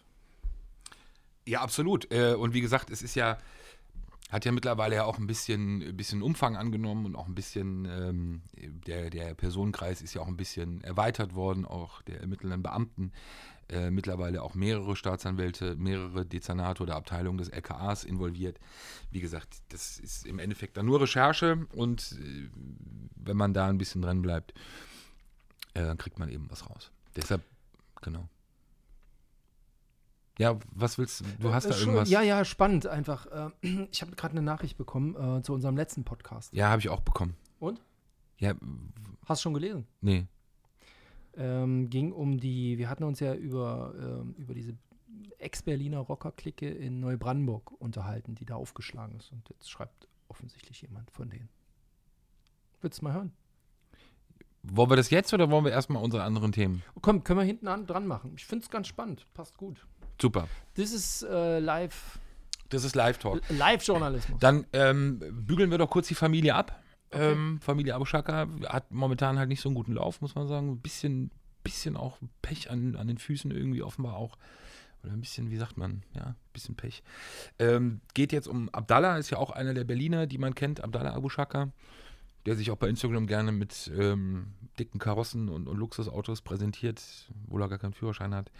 Ja, 1.46 1.60
absolut. 1.60 2.12
Äh, 2.12 2.34
und 2.34 2.54
wie 2.54 2.60
gesagt, 2.60 2.90
es 2.90 3.02
ist 3.02 3.14
ja, 3.14 3.38
hat 4.28 4.44
ja 4.44 4.52
mittlerweile 4.52 4.96
ja 4.96 5.04
auch 5.04 5.18
ein 5.18 5.26
bisschen, 5.26 5.96
bisschen 5.96 6.22
Umfang 6.22 6.56
angenommen 6.56 7.06
und 7.06 7.16
auch 7.16 7.26
ein 7.26 7.34
bisschen, 7.34 7.86
ähm, 7.86 8.42
der, 8.56 9.10
der 9.10 9.34
Personenkreis 9.34 10.02
ist 10.02 10.14
ja 10.14 10.20
auch 10.20 10.28
ein 10.28 10.36
bisschen 10.36 10.82
erweitert 10.82 11.34
worden, 11.34 11.64
auch 11.64 12.02
der 12.02 12.20
ermittelnden 12.20 12.62
Beamten. 12.62 13.12
Äh, 13.70 13.90
mittlerweile 13.90 14.42
auch 14.42 14.54
mehrere 14.54 14.96
Staatsanwälte, 14.96 15.76
mehrere 15.76 16.24
Dezernate 16.24 16.82
oder 16.82 16.96
Abteilungen 16.96 17.36
des 17.36 17.50
LKAs 17.50 18.04
involviert. 18.04 18.58
Wie 19.10 19.20
gesagt, 19.20 19.58
das 19.68 19.98
ist 19.98 20.26
im 20.26 20.38
Endeffekt 20.38 20.78
dann 20.78 20.86
nur 20.86 21.02
Recherche 21.02 21.66
und 21.74 22.12
äh, 22.12 22.48
wenn 23.16 23.36
man 23.36 23.52
da 23.52 23.68
ein 23.68 23.76
bisschen 23.76 24.00
dran 24.00 24.22
bleibt, 24.22 24.54
äh, 25.74 25.82
dann 25.82 25.98
kriegt 25.98 26.18
man 26.18 26.30
eben 26.30 26.50
was 26.50 26.68
raus. 26.68 26.90
Deshalb, 27.14 27.42
genau. 28.00 28.26
Ja, 30.38 30.58
was 30.72 30.98
willst 30.98 31.20
du? 31.20 31.24
Du 31.40 31.52
hast 31.52 31.66
da 31.68 31.74
äh, 31.74 31.78
irgendwas. 31.78 32.08
Ja, 32.08 32.22
ja, 32.22 32.44
spannend 32.44 32.86
einfach. 32.86 33.26
Äh, 33.26 33.50
ich 33.90 34.02
habe 34.02 34.12
gerade 34.16 34.32
eine 34.32 34.42
Nachricht 34.42 34.78
bekommen 34.78 35.14
äh, 35.38 35.42
zu 35.42 35.52
unserem 35.52 35.76
letzten 35.76 36.04
Podcast. 36.04 36.52
Ja, 36.52 36.70
habe 36.70 36.80
ich 36.80 36.88
auch 36.88 37.00
bekommen. 37.00 37.34
Und? 37.58 37.82
Ja. 38.38 38.54
Hast 39.26 39.40
du 39.40 39.42
schon 39.42 39.54
gelesen? 39.54 39.86
Nee 40.00 40.26
ähm, 41.38 41.88
ging 41.88 42.12
um 42.12 42.38
die, 42.38 42.78
wir 42.78 42.90
hatten 42.90 43.04
uns 43.04 43.20
ja 43.20 43.34
über, 43.34 43.94
ähm, 43.98 44.34
über 44.36 44.54
diese 44.54 44.76
Ex-Berliner 45.38 45.98
Rocker-Clique 45.98 46.68
in 46.68 47.00
Neubrandenburg 47.00 47.72
unterhalten, 47.80 48.34
die 48.34 48.44
da 48.44 48.56
aufgeschlagen 48.56 49.16
ist. 49.16 49.32
Und 49.32 49.48
jetzt 49.48 49.70
schreibt 49.70 50.08
offensichtlich 50.28 50.82
jemand 50.82 51.10
von 51.10 51.30
denen. 51.30 51.48
Willst 52.80 53.00
du 53.00 53.04
mal 53.04 53.14
hören? 53.14 53.32
Wollen 54.64 54.90
wir 54.90 54.96
das 54.96 55.10
jetzt 55.10 55.32
oder 55.32 55.50
wollen 55.50 55.64
wir 55.64 55.72
erstmal 55.72 56.02
unsere 56.02 56.24
anderen 56.24 56.52
Themen? 56.52 56.82
Komm, 57.00 57.22
können 57.22 57.38
wir 57.38 57.44
hinten 57.44 57.68
an 57.68 57.86
dran 57.86 58.06
machen. 58.06 58.32
Ich 58.36 58.44
finde 58.44 58.64
es 58.64 58.70
ganz 58.70 58.88
spannend. 58.88 59.26
Passt 59.32 59.56
gut. 59.56 59.86
Super. 60.20 60.48
Das 60.74 60.92
ist 60.92 61.22
äh, 61.22 61.58
live, 61.58 62.18
Das 62.68 62.84
ist 62.84 62.94
Live-Talk. 62.94 63.40
Live-Journalismus. 63.48 64.38
Dann 64.40 64.66
ähm, 64.72 65.20
bügeln 65.30 65.70
wir 65.70 65.78
doch 65.78 65.90
kurz 65.90 66.08
die 66.08 66.14
Familie 66.14 66.54
ab. 66.54 66.82
Ähm, 67.10 67.58
Familie 67.60 67.94
Abu 67.94 68.04
Shaka 68.04 68.46
hat 68.66 68.90
momentan 68.92 69.38
halt 69.38 69.48
nicht 69.48 69.60
so 69.60 69.68
einen 69.68 69.76
guten 69.76 69.94
Lauf, 69.94 70.20
muss 70.20 70.34
man 70.34 70.46
sagen. 70.46 70.72
Ein 70.72 70.80
bisschen, 70.80 71.30
bisschen 71.64 71.96
auch 71.96 72.18
Pech 72.42 72.70
an, 72.70 72.96
an 72.96 73.06
den 73.06 73.18
Füßen 73.18 73.50
irgendwie 73.50 73.82
offenbar 73.82 74.16
auch. 74.16 74.36
Oder 75.02 75.12
ein 75.12 75.20
bisschen, 75.20 75.50
wie 75.50 75.56
sagt 75.56 75.76
man, 75.76 76.02
ja, 76.14 76.22
ein 76.22 76.36
bisschen 76.52 76.74
Pech. 76.74 77.02
Ähm, 77.58 78.00
geht 78.14 78.32
jetzt 78.32 78.48
um 78.48 78.68
Abdallah, 78.70 79.16
ist 79.16 79.30
ja 79.30 79.38
auch 79.38 79.50
einer 79.50 79.72
der 79.72 79.84
Berliner, 79.84 80.26
die 80.26 80.38
man 80.38 80.54
kennt, 80.54 80.82
Abdallah 80.82 81.14
Abu 81.14 81.28
Shaka, 81.28 81.70
der 82.46 82.56
sich 82.56 82.70
auch 82.70 82.76
bei 82.76 82.88
Instagram 82.88 83.26
gerne 83.26 83.52
mit 83.52 83.90
ähm, 83.96 84.48
dicken 84.78 84.98
Karossen 84.98 85.48
und, 85.48 85.68
und 85.68 85.76
Luxusautos 85.78 86.42
präsentiert, 86.42 87.00
obwohl 87.44 87.62
er 87.62 87.68
gar 87.68 87.78
keinen 87.78 87.94
Führerschein 87.94 88.34
hat. 88.34 88.50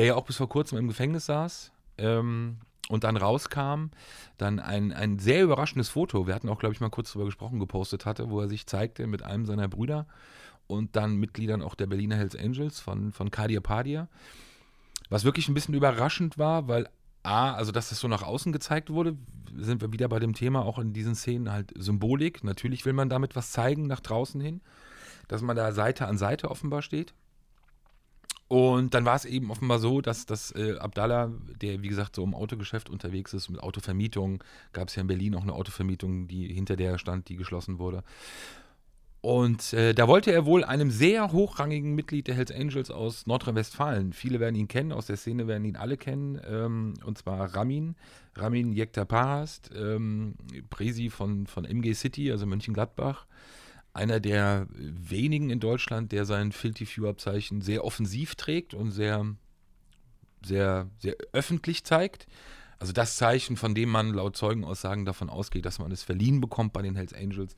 Der 0.00 0.06
ja 0.06 0.14
auch 0.14 0.24
bis 0.24 0.38
vor 0.38 0.48
kurzem 0.48 0.78
im 0.78 0.88
Gefängnis 0.88 1.26
saß. 1.26 1.72
Ähm, 1.98 2.56
und 2.88 3.04
dann 3.04 3.18
rauskam, 3.18 3.90
dann 4.38 4.58
ein, 4.58 4.94
ein 4.94 5.18
sehr 5.18 5.42
überraschendes 5.42 5.90
Foto, 5.90 6.26
wir 6.26 6.34
hatten 6.34 6.48
auch, 6.48 6.58
glaube 6.58 6.74
ich, 6.74 6.80
mal 6.80 6.88
kurz 6.88 7.12
drüber 7.12 7.26
gesprochen, 7.26 7.60
gepostet 7.60 8.06
hatte, 8.06 8.30
wo 8.30 8.40
er 8.40 8.48
sich 8.48 8.66
zeigte 8.66 9.06
mit 9.06 9.22
einem 9.22 9.44
seiner 9.44 9.68
Brüder 9.68 10.06
und 10.68 10.96
dann 10.96 11.16
Mitgliedern 11.16 11.60
auch 11.60 11.74
der 11.74 11.86
Berliner 11.86 12.16
Hells 12.16 12.34
Angels 12.34 12.80
von, 12.80 13.12
von 13.12 13.30
Kadir 13.30 13.60
Padir. 13.60 14.08
Was 15.10 15.24
wirklich 15.24 15.50
ein 15.50 15.54
bisschen 15.54 15.74
überraschend 15.74 16.38
war, 16.38 16.66
weil 16.66 16.88
A, 17.22 17.52
also 17.52 17.70
dass 17.70 17.90
das 17.90 18.00
so 18.00 18.08
nach 18.08 18.22
außen 18.22 18.52
gezeigt 18.52 18.88
wurde, 18.88 19.18
sind 19.54 19.82
wir 19.82 19.92
wieder 19.92 20.08
bei 20.08 20.18
dem 20.18 20.32
Thema 20.32 20.64
auch 20.64 20.78
in 20.78 20.94
diesen 20.94 21.14
Szenen 21.14 21.52
halt 21.52 21.74
Symbolik. 21.76 22.42
Natürlich 22.42 22.86
will 22.86 22.94
man 22.94 23.10
damit 23.10 23.36
was 23.36 23.50
zeigen 23.50 23.86
nach 23.86 24.00
draußen 24.00 24.40
hin, 24.40 24.62
dass 25.28 25.42
man 25.42 25.56
da 25.56 25.72
Seite 25.72 26.08
an 26.08 26.16
Seite 26.16 26.50
offenbar 26.50 26.80
steht. 26.80 27.12
Und 28.50 28.94
dann 28.94 29.04
war 29.04 29.14
es 29.14 29.26
eben 29.26 29.52
offenbar 29.52 29.78
so, 29.78 30.00
dass, 30.00 30.26
dass 30.26 30.52
äh, 30.56 30.76
Abdallah, 30.76 31.30
der 31.62 31.82
wie 31.82 31.88
gesagt 31.88 32.16
so 32.16 32.24
im 32.24 32.34
Autogeschäft 32.34 32.90
unterwegs 32.90 33.32
ist, 33.32 33.48
mit 33.48 33.62
Autovermietung, 33.62 34.42
gab 34.72 34.88
es 34.88 34.96
ja 34.96 35.02
in 35.02 35.06
Berlin 35.06 35.36
auch 35.36 35.44
eine 35.44 35.52
Autovermietung, 35.52 36.26
die 36.26 36.52
hinter 36.52 36.74
der 36.74 36.98
stand, 36.98 37.28
die 37.28 37.36
geschlossen 37.36 37.78
wurde. 37.78 38.02
Und 39.20 39.72
äh, 39.72 39.94
da 39.94 40.08
wollte 40.08 40.32
er 40.32 40.46
wohl 40.46 40.64
einem 40.64 40.90
sehr 40.90 41.30
hochrangigen 41.30 41.94
Mitglied 41.94 42.26
der 42.26 42.34
Hells 42.34 42.50
Angels 42.50 42.90
aus 42.90 43.24
Nordrhein-Westfalen, 43.24 44.12
viele 44.12 44.40
werden 44.40 44.56
ihn 44.56 44.66
kennen, 44.66 44.90
aus 44.90 45.06
der 45.06 45.16
Szene 45.16 45.46
werden 45.46 45.64
ihn 45.64 45.76
alle 45.76 45.96
kennen, 45.96 46.40
ähm, 46.44 46.94
und 47.04 47.18
zwar 47.18 47.54
Ramin, 47.54 47.94
Ramin 48.34 48.72
Yektaparast, 48.72 49.70
ähm, 49.76 50.34
Presi 50.70 51.08
von, 51.08 51.46
von 51.46 51.64
MG 51.64 51.94
City, 51.94 52.32
also 52.32 52.46
Mönchengladbach, 52.46 53.26
einer 53.92 54.20
der 54.20 54.66
wenigen 54.70 55.50
in 55.50 55.60
Deutschland, 55.60 56.12
der 56.12 56.24
sein 56.24 56.52
Filthy 56.52 56.86
Few-Abzeichen 56.86 57.60
sehr 57.60 57.84
offensiv 57.84 58.34
trägt 58.34 58.74
und 58.74 58.92
sehr, 58.92 59.26
sehr, 60.44 60.88
sehr 60.98 61.16
öffentlich 61.32 61.84
zeigt. 61.84 62.26
Also 62.78 62.92
das 62.94 63.16
Zeichen, 63.16 63.56
von 63.56 63.74
dem 63.74 63.90
man 63.90 64.14
laut 64.14 64.36
Zeugenaussagen 64.36 65.04
davon 65.04 65.28
ausgeht, 65.28 65.66
dass 65.66 65.78
man 65.78 65.92
es 65.92 66.02
verliehen 66.02 66.40
bekommt 66.40 66.72
bei 66.72 66.80
den 66.80 66.96
Hells 66.96 67.12
Angels, 67.12 67.54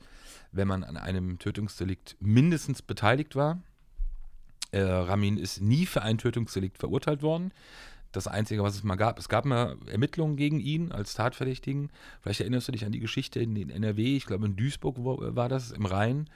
wenn 0.51 0.67
man 0.67 0.83
an 0.83 0.97
einem 0.97 1.39
Tötungsdelikt 1.39 2.17
mindestens 2.19 2.81
beteiligt 2.81 3.35
war. 3.35 3.61
Äh, 4.71 4.81
Ramin 4.81 5.37
ist 5.37 5.61
nie 5.61 5.85
für 5.85 6.01
ein 6.01 6.17
Tötungsdelikt 6.17 6.77
verurteilt 6.77 7.21
worden. 7.21 7.53
Das 8.13 8.27
Einzige, 8.27 8.63
was 8.63 8.75
es 8.75 8.83
mal 8.83 8.95
gab, 8.95 9.19
es 9.19 9.27
gab 9.27 9.43
mal 9.43 9.75
Ermittlungen 9.87 10.37
gegen 10.37 10.59
ihn 10.59 10.91
als 10.91 11.15
Tatverdächtigen. 11.15 11.89
Vielleicht 12.21 12.41
erinnerst 12.41 12.67
du 12.67 12.71
dich 12.71 12.85
an 12.85 12.91
die 12.91 12.99
Geschichte 12.99 13.39
in, 13.39 13.55
in 13.55 13.69
NRW, 13.69 14.15
ich 14.15 14.25
glaube 14.25 14.45
in 14.45 14.55
Duisburg 14.55 14.97
wo, 14.99 15.17
war 15.35 15.49
das, 15.49 15.71
im 15.71 15.85
Rhein, 15.85 16.29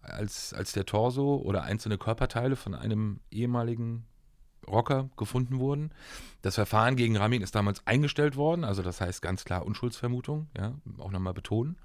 als, 0.00 0.54
als 0.54 0.72
der 0.72 0.86
Torso 0.86 1.36
oder 1.36 1.64
einzelne 1.64 1.98
Körperteile 1.98 2.54
von 2.56 2.74
einem 2.74 3.18
ehemaligen 3.30 4.06
Rocker 4.68 5.10
gefunden 5.16 5.58
wurden. 5.58 5.90
Das 6.40 6.54
Verfahren 6.54 6.96
gegen 6.96 7.16
Ramin 7.16 7.42
ist 7.42 7.54
damals 7.54 7.84
eingestellt 7.86 8.36
worden, 8.36 8.64
also 8.64 8.82
das 8.82 9.00
heißt 9.00 9.20
ganz 9.20 9.44
klar 9.44 9.66
Unschuldsvermutung, 9.66 10.48
ja, 10.56 10.74
auch 10.98 11.10
nochmal 11.10 11.34
betonen. 11.34 11.76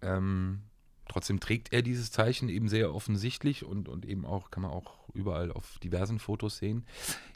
Ähm, 0.00 0.62
trotzdem 1.10 1.40
trägt 1.40 1.72
er 1.72 1.82
dieses 1.82 2.10
Zeichen 2.10 2.48
eben 2.48 2.68
sehr 2.68 2.94
offensichtlich 2.94 3.64
und, 3.64 3.88
und 3.88 4.06
eben 4.06 4.24
auch, 4.24 4.50
kann 4.50 4.62
man 4.62 4.70
auch 4.70 4.94
überall 5.12 5.50
auf 5.50 5.78
diversen 5.80 6.18
Fotos 6.18 6.58
sehen. 6.58 6.86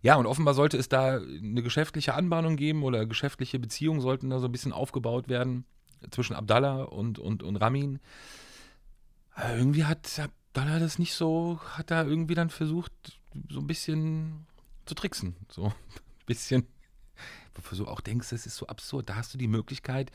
Ja, 0.03 0.15
und 0.15 0.27
offenbar 0.27 0.55
sollte 0.55 0.77
es 0.77 0.89
da 0.89 1.17
eine 1.17 1.63
geschäftliche 1.63 2.15
Anbahnung 2.15 2.57
geben 2.57 2.85
oder 2.85 3.05
geschäftliche 3.05 3.59
Beziehungen 3.59 4.01
sollten 4.01 4.31
da 4.31 4.39
so 4.39 4.47
ein 4.47 4.53
bisschen 4.53 4.73
aufgebaut 4.73 5.29
werden 5.29 5.65
zwischen 6.11 6.35
Abdallah 6.35 6.85
und, 6.85 7.19
und, 7.19 7.43
und 7.43 7.57
Ramin. 7.57 7.99
Aber 9.35 9.57
irgendwie 9.57 9.85
hat 9.85 10.21
Abdallah 10.21 10.79
das 10.79 10.99
nicht 10.99 11.15
so, 11.15 11.59
hat 11.73 11.91
da 11.91 12.05
irgendwie 12.05 12.35
dann 12.35 12.51
versucht, 12.51 12.93
so 13.51 13.59
ein 13.59 13.67
bisschen 13.67 14.47
zu 14.87 14.95
tricksen. 14.95 15.35
So 15.49 15.65
ein 15.67 15.73
bisschen, 16.27 16.67
wo 17.55 17.77
du 17.77 17.89
auch 17.89 18.01
denkst, 18.01 18.31
das 18.31 18.47
ist 18.47 18.57
so 18.57 18.69
absurd. 18.69 19.09
Da 19.09 19.17
hast 19.17 19.35
du 19.35 19.39
die 19.39 19.49
Möglichkeit, 19.49 20.13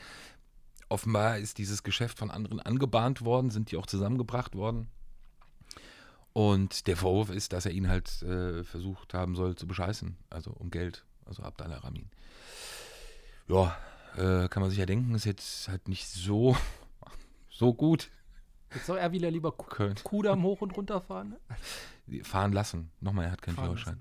offenbar 0.90 1.38
ist 1.38 1.58
dieses 1.58 1.82
Geschäft 1.82 2.18
von 2.18 2.30
anderen 2.30 2.60
angebahnt 2.60 3.22
worden, 3.24 3.50
sind 3.50 3.70
die 3.70 3.76
auch 3.76 3.86
zusammengebracht 3.86 4.54
worden. 4.54 4.88
Und 6.32 6.86
der 6.86 6.96
Vorwurf 6.96 7.30
ist, 7.30 7.52
dass 7.52 7.66
er 7.66 7.72
ihn 7.72 7.88
halt 7.88 8.22
äh, 8.22 8.62
versucht 8.62 9.14
haben 9.14 9.34
soll 9.34 9.56
zu 9.56 9.66
bescheißen, 9.66 10.16
also 10.30 10.50
um 10.52 10.70
Geld, 10.70 11.04
also 11.24 11.42
Abdallah 11.42 11.78
Ramin. 11.78 12.08
Ja, 13.48 13.76
äh, 14.16 14.48
kann 14.48 14.60
man 14.60 14.70
sich 14.70 14.78
ja 14.78 14.86
denken, 14.86 15.14
ist 15.14 15.24
jetzt 15.24 15.68
halt 15.68 15.88
nicht 15.88 16.08
so, 16.08 16.56
so 17.50 17.74
gut. 17.74 18.10
Jetzt 18.72 18.86
soll 18.86 18.98
er 18.98 19.10
wieder 19.10 19.30
lieber 19.30 19.50
Köln. 19.50 19.96
Kudamm 20.04 20.44
hoch 20.44 20.60
und 20.60 20.76
runter 20.76 21.00
fahren. 21.00 21.36
ne? 22.08 22.22
Fahren 22.22 22.52
lassen. 22.52 22.92
Nochmal, 23.00 23.24
er 23.24 23.32
hat 23.32 23.42
keinen 23.42 23.56
Fahren 23.56 23.66
Führerschein. 23.66 24.00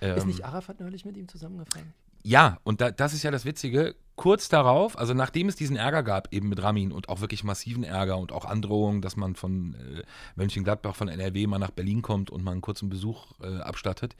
Ja. 0.00 0.08
Ähm, 0.08 0.16
ist 0.18 0.26
nicht 0.26 0.44
Arafat 0.44 0.80
neulich 0.80 1.06
mit 1.06 1.16
ihm 1.16 1.28
zusammengefahren? 1.28 1.94
Ja, 2.26 2.58
und 2.64 2.80
da, 2.80 2.90
das 2.90 3.14
ist 3.14 3.22
ja 3.22 3.30
das 3.30 3.44
Witzige. 3.44 3.94
Kurz 4.16 4.48
darauf, 4.48 4.98
also 4.98 5.14
nachdem 5.14 5.48
es 5.48 5.54
diesen 5.54 5.76
Ärger 5.76 6.02
gab, 6.02 6.32
eben 6.32 6.48
mit 6.48 6.60
Ramin 6.60 6.90
und 6.90 7.08
auch 7.08 7.20
wirklich 7.20 7.44
massiven 7.44 7.84
Ärger 7.84 8.18
und 8.18 8.32
auch 8.32 8.44
Androhungen, 8.44 9.00
dass 9.00 9.14
man 9.14 9.36
von 9.36 9.74
äh, 9.74 10.02
Mönchengladbach, 10.34 10.96
von 10.96 11.06
NRW 11.06 11.46
mal 11.46 11.60
nach 11.60 11.70
Berlin 11.70 12.02
kommt 12.02 12.30
und 12.30 12.42
mal 12.42 12.50
einen 12.50 12.62
kurzen 12.62 12.88
Besuch 12.88 13.26
äh, 13.40 13.58
abstattet, 13.58 14.16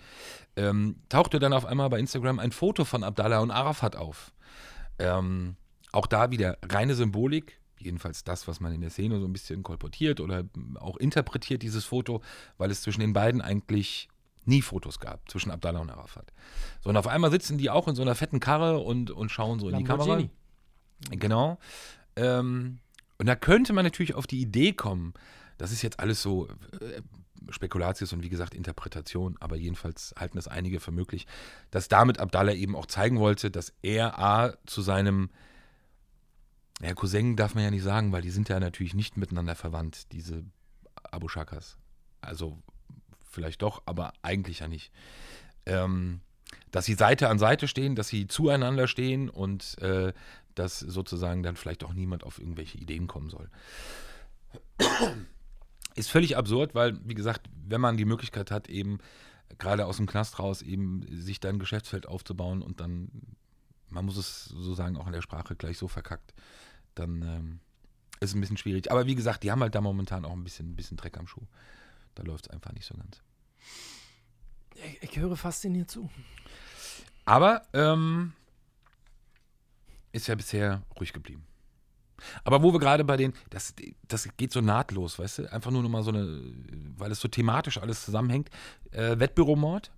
ähm, 0.54 1.00
tauchte 1.08 1.40
dann 1.40 1.52
auf 1.52 1.66
einmal 1.66 1.90
bei 1.90 1.98
Instagram 1.98 2.38
ein 2.38 2.52
Foto 2.52 2.84
von 2.84 3.02
Abdallah 3.02 3.40
und 3.40 3.50
Arafat 3.50 3.96
auf. 3.96 4.32
Ähm, 5.00 5.56
auch 5.90 6.06
da 6.06 6.30
wieder 6.30 6.58
reine 6.62 6.94
Symbolik, 6.94 7.58
jedenfalls 7.80 8.22
das, 8.22 8.46
was 8.46 8.60
man 8.60 8.72
in 8.72 8.82
der 8.82 8.90
Szene 8.90 9.18
so 9.18 9.26
ein 9.26 9.32
bisschen 9.32 9.64
kolportiert 9.64 10.20
oder 10.20 10.44
auch 10.76 10.96
interpretiert, 10.96 11.62
dieses 11.62 11.84
Foto, 11.84 12.22
weil 12.56 12.70
es 12.70 12.82
zwischen 12.82 13.00
den 13.00 13.14
beiden 13.14 13.40
eigentlich 13.40 14.08
nie 14.46 14.62
Fotos 14.62 15.00
gab, 15.00 15.28
zwischen 15.30 15.50
Abdallah 15.50 15.80
und 15.80 15.90
Arafat. 15.90 16.32
So, 16.80 16.90
und 16.90 16.96
auf 16.96 17.06
einmal 17.06 17.30
sitzen 17.30 17.58
die 17.58 17.70
auch 17.70 17.88
in 17.88 17.94
so 17.94 18.02
einer 18.02 18.14
fetten 18.14 18.40
Karre 18.40 18.78
und, 18.78 19.10
und 19.10 19.30
schauen 19.30 19.58
so 19.58 19.68
in 19.68 19.78
die 19.78 19.84
Kamera. 19.84 20.22
Genau. 21.10 21.58
Ähm, 22.16 22.78
und 23.18 23.26
da 23.26 23.36
könnte 23.36 23.72
man 23.72 23.84
natürlich 23.84 24.14
auf 24.14 24.26
die 24.26 24.40
Idee 24.40 24.72
kommen, 24.72 25.14
das 25.58 25.72
ist 25.72 25.82
jetzt 25.82 26.00
alles 26.00 26.22
so 26.22 26.48
äh, 26.80 27.02
Spekulatius 27.50 28.12
und 28.12 28.22
wie 28.22 28.28
gesagt 28.28 28.54
Interpretation, 28.54 29.36
aber 29.40 29.56
jedenfalls 29.56 30.14
halten 30.18 30.38
es 30.38 30.48
einige 30.48 30.80
für 30.80 30.90
möglich, 30.90 31.26
dass 31.70 31.88
damit 31.88 32.18
Abdallah 32.18 32.52
eben 32.52 32.74
auch 32.74 32.86
zeigen 32.86 33.18
wollte, 33.18 33.50
dass 33.50 33.72
er 33.82 34.18
A 34.18 34.54
zu 34.66 34.82
seinem 34.82 35.30
ja, 36.82 36.92
Cousin 36.94 37.36
darf 37.36 37.54
man 37.54 37.64
ja 37.64 37.70
nicht 37.70 37.84
sagen, 37.84 38.12
weil 38.12 38.22
die 38.22 38.30
sind 38.30 38.48
ja 38.48 38.60
natürlich 38.60 38.94
nicht 38.94 39.16
miteinander 39.16 39.54
verwandt, 39.54 40.12
diese 40.12 40.44
Abu 41.10 41.28
Shakas. 41.28 41.78
Also 42.20 42.58
vielleicht 43.36 43.62
doch, 43.62 43.82
aber 43.86 44.12
eigentlich 44.22 44.60
ja 44.60 44.68
nicht. 44.68 44.90
Ähm, 45.66 46.20
dass 46.70 46.84
sie 46.84 46.94
Seite 46.94 47.28
an 47.28 47.38
Seite 47.38 47.68
stehen, 47.68 47.94
dass 47.94 48.08
sie 48.08 48.26
zueinander 48.26 48.88
stehen 48.88 49.28
und 49.28 49.78
äh, 49.80 50.12
dass 50.54 50.80
sozusagen 50.80 51.42
dann 51.42 51.56
vielleicht 51.56 51.84
auch 51.84 51.92
niemand 51.92 52.24
auf 52.24 52.38
irgendwelche 52.40 52.78
Ideen 52.78 53.06
kommen 53.06 53.30
soll. 53.30 53.48
Ist 55.94 56.10
völlig 56.10 56.36
absurd, 56.36 56.74
weil, 56.74 56.98
wie 57.04 57.14
gesagt, 57.14 57.48
wenn 57.66 57.80
man 57.80 57.96
die 57.96 58.04
Möglichkeit 58.04 58.50
hat, 58.50 58.68
eben 58.68 58.98
gerade 59.58 59.86
aus 59.86 59.96
dem 59.98 60.06
Knast 60.06 60.38
raus, 60.38 60.62
eben 60.62 61.04
sich 61.08 61.40
dann 61.40 61.56
ein 61.56 61.58
Geschäftsfeld 61.58 62.06
aufzubauen 62.08 62.62
und 62.62 62.80
dann, 62.80 63.10
man 63.88 64.04
muss 64.04 64.16
es 64.16 64.46
sozusagen 64.46 64.96
auch 64.96 65.06
in 65.06 65.12
der 65.12 65.22
Sprache 65.22 65.56
gleich 65.56 65.78
so 65.78 65.88
verkackt, 65.88 66.34
dann 66.94 67.22
ähm, 67.22 67.60
ist 68.20 68.30
es 68.30 68.34
ein 68.34 68.40
bisschen 68.40 68.56
schwierig. 68.56 68.90
Aber 68.90 69.06
wie 69.06 69.14
gesagt, 69.14 69.42
die 69.42 69.50
haben 69.50 69.60
halt 69.60 69.74
da 69.74 69.80
momentan 69.80 70.24
auch 70.24 70.32
ein 70.32 70.44
bisschen, 70.44 70.72
ein 70.72 70.76
bisschen 70.76 70.96
Dreck 70.96 71.18
am 71.18 71.26
Schuh. 71.26 71.46
Da 72.14 72.22
läuft 72.22 72.46
es 72.46 72.50
einfach 72.50 72.72
nicht 72.72 72.86
so 72.86 72.94
ganz. 72.94 73.22
Ich, 74.74 75.02
ich 75.10 75.16
höre 75.18 75.36
fasziniert 75.36 75.90
zu. 75.90 76.10
Aber 77.24 77.62
ähm, 77.72 78.32
ist 80.12 80.26
ja 80.28 80.34
bisher 80.34 80.82
ruhig 80.98 81.12
geblieben. 81.12 81.44
Aber 82.44 82.62
wo 82.62 82.72
wir 82.72 82.80
gerade 82.80 83.04
bei 83.04 83.16
den, 83.16 83.34
das, 83.50 83.74
das 84.08 84.28
geht 84.36 84.52
so 84.52 84.60
nahtlos, 84.60 85.18
weißt 85.18 85.38
du? 85.38 85.52
Einfach 85.52 85.70
nur 85.70 85.82
noch 85.82 85.88
mal 85.90 86.02
so 86.02 86.10
eine, 86.10 86.42
weil 86.96 87.10
es 87.12 87.20
so 87.20 87.28
thematisch 87.28 87.78
alles 87.78 88.04
zusammenhängt. 88.04 88.48
Äh, 88.90 89.18
Wettbüromord, 89.18 89.90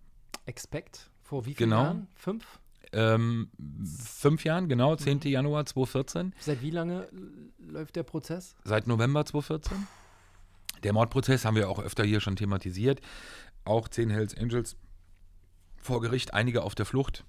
Expect. 0.47 1.11
Vor 1.23 1.45
wie 1.47 1.55
vielen 1.55 1.71
Genau. 1.71 1.83
Jahren? 1.83 2.09
Fünf? 2.15 2.45
ähm, 2.93 3.51
fünf 3.85 4.45
Jahren, 4.45 4.67
genau, 4.69 4.97
10. 4.97 5.21
Januar 5.25 5.67
2014, 5.67 6.35
Seit 6.41 6.63
wie 6.63 6.71
lange 6.71 7.07
läuft 7.59 7.97
der 7.97 8.03
Prozess? 8.03 8.57
seit 8.65 8.87
November 8.87 9.27
2014. 9.27 9.87
Der 10.83 10.93
Mordprozess 10.95 11.45
haben 11.45 11.55
wir 11.57 11.69
auch 11.69 11.81
öfter 11.81 12.05
hier 12.05 12.21
schon 12.21 12.37
thematisiert. 12.37 13.01
Auch 13.69 13.89
10 13.89 14.11
Hells 14.11 14.37
Angels 14.37 14.77
vor 15.77 16.01
Gericht, 16.01 16.35
einige 16.35 16.63
auf 16.63 16.75
der 16.75 16.87
Flucht. 16.87 17.25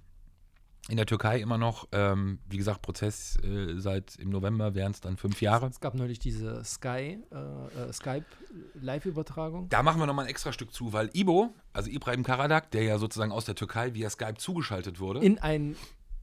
In 0.88 0.98
der 0.98 1.06
Türkei 1.06 1.40
immer 1.40 1.58
noch, 1.58 1.88
ähm, 1.92 2.40
wie 2.50 2.58
gesagt, 2.58 2.82
Prozess 2.82 3.38
äh, 3.44 3.78
seit 3.78 4.16
im 4.16 4.30
November 4.30 4.74
wären 4.74 4.92
es 4.92 5.02
dann 5.02 5.18
fünf 5.18 5.42
Jahre. 5.42 5.68
Es 5.68 5.82
gab 5.82 5.94
neulich 5.94 6.18
diese 6.18 6.64
Sky, 6.64 7.20
äh, 7.32 7.36
äh, 7.36 7.94
Skype-Live-Übertragung. 7.94 9.70
Da 9.70 9.84
machen 9.84 10.00
wir 10.00 10.08
nochmal 10.08 10.26
ein 10.26 10.32
extra 10.32 10.52
Stück 10.52 10.74
zu, 10.74 10.94
weil 10.94 11.12
Ibo, 11.14 11.54
also 11.74 11.92
Ibrahim 11.92 12.24
Karadak, 12.24 12.72
der 12.72 12.84
ja 12.84 12.98
sozusagen 12.98 13.32
aus 13.32 13.46
der 13.46 13.56
Türkei 13.56 13.94
via 13.94 14.10
Skype 14.10 14.36
zugeschaltet 14.38 15.00
wurde, 15.00 15.20
In 15.20 15.38
einen 15.38 15.76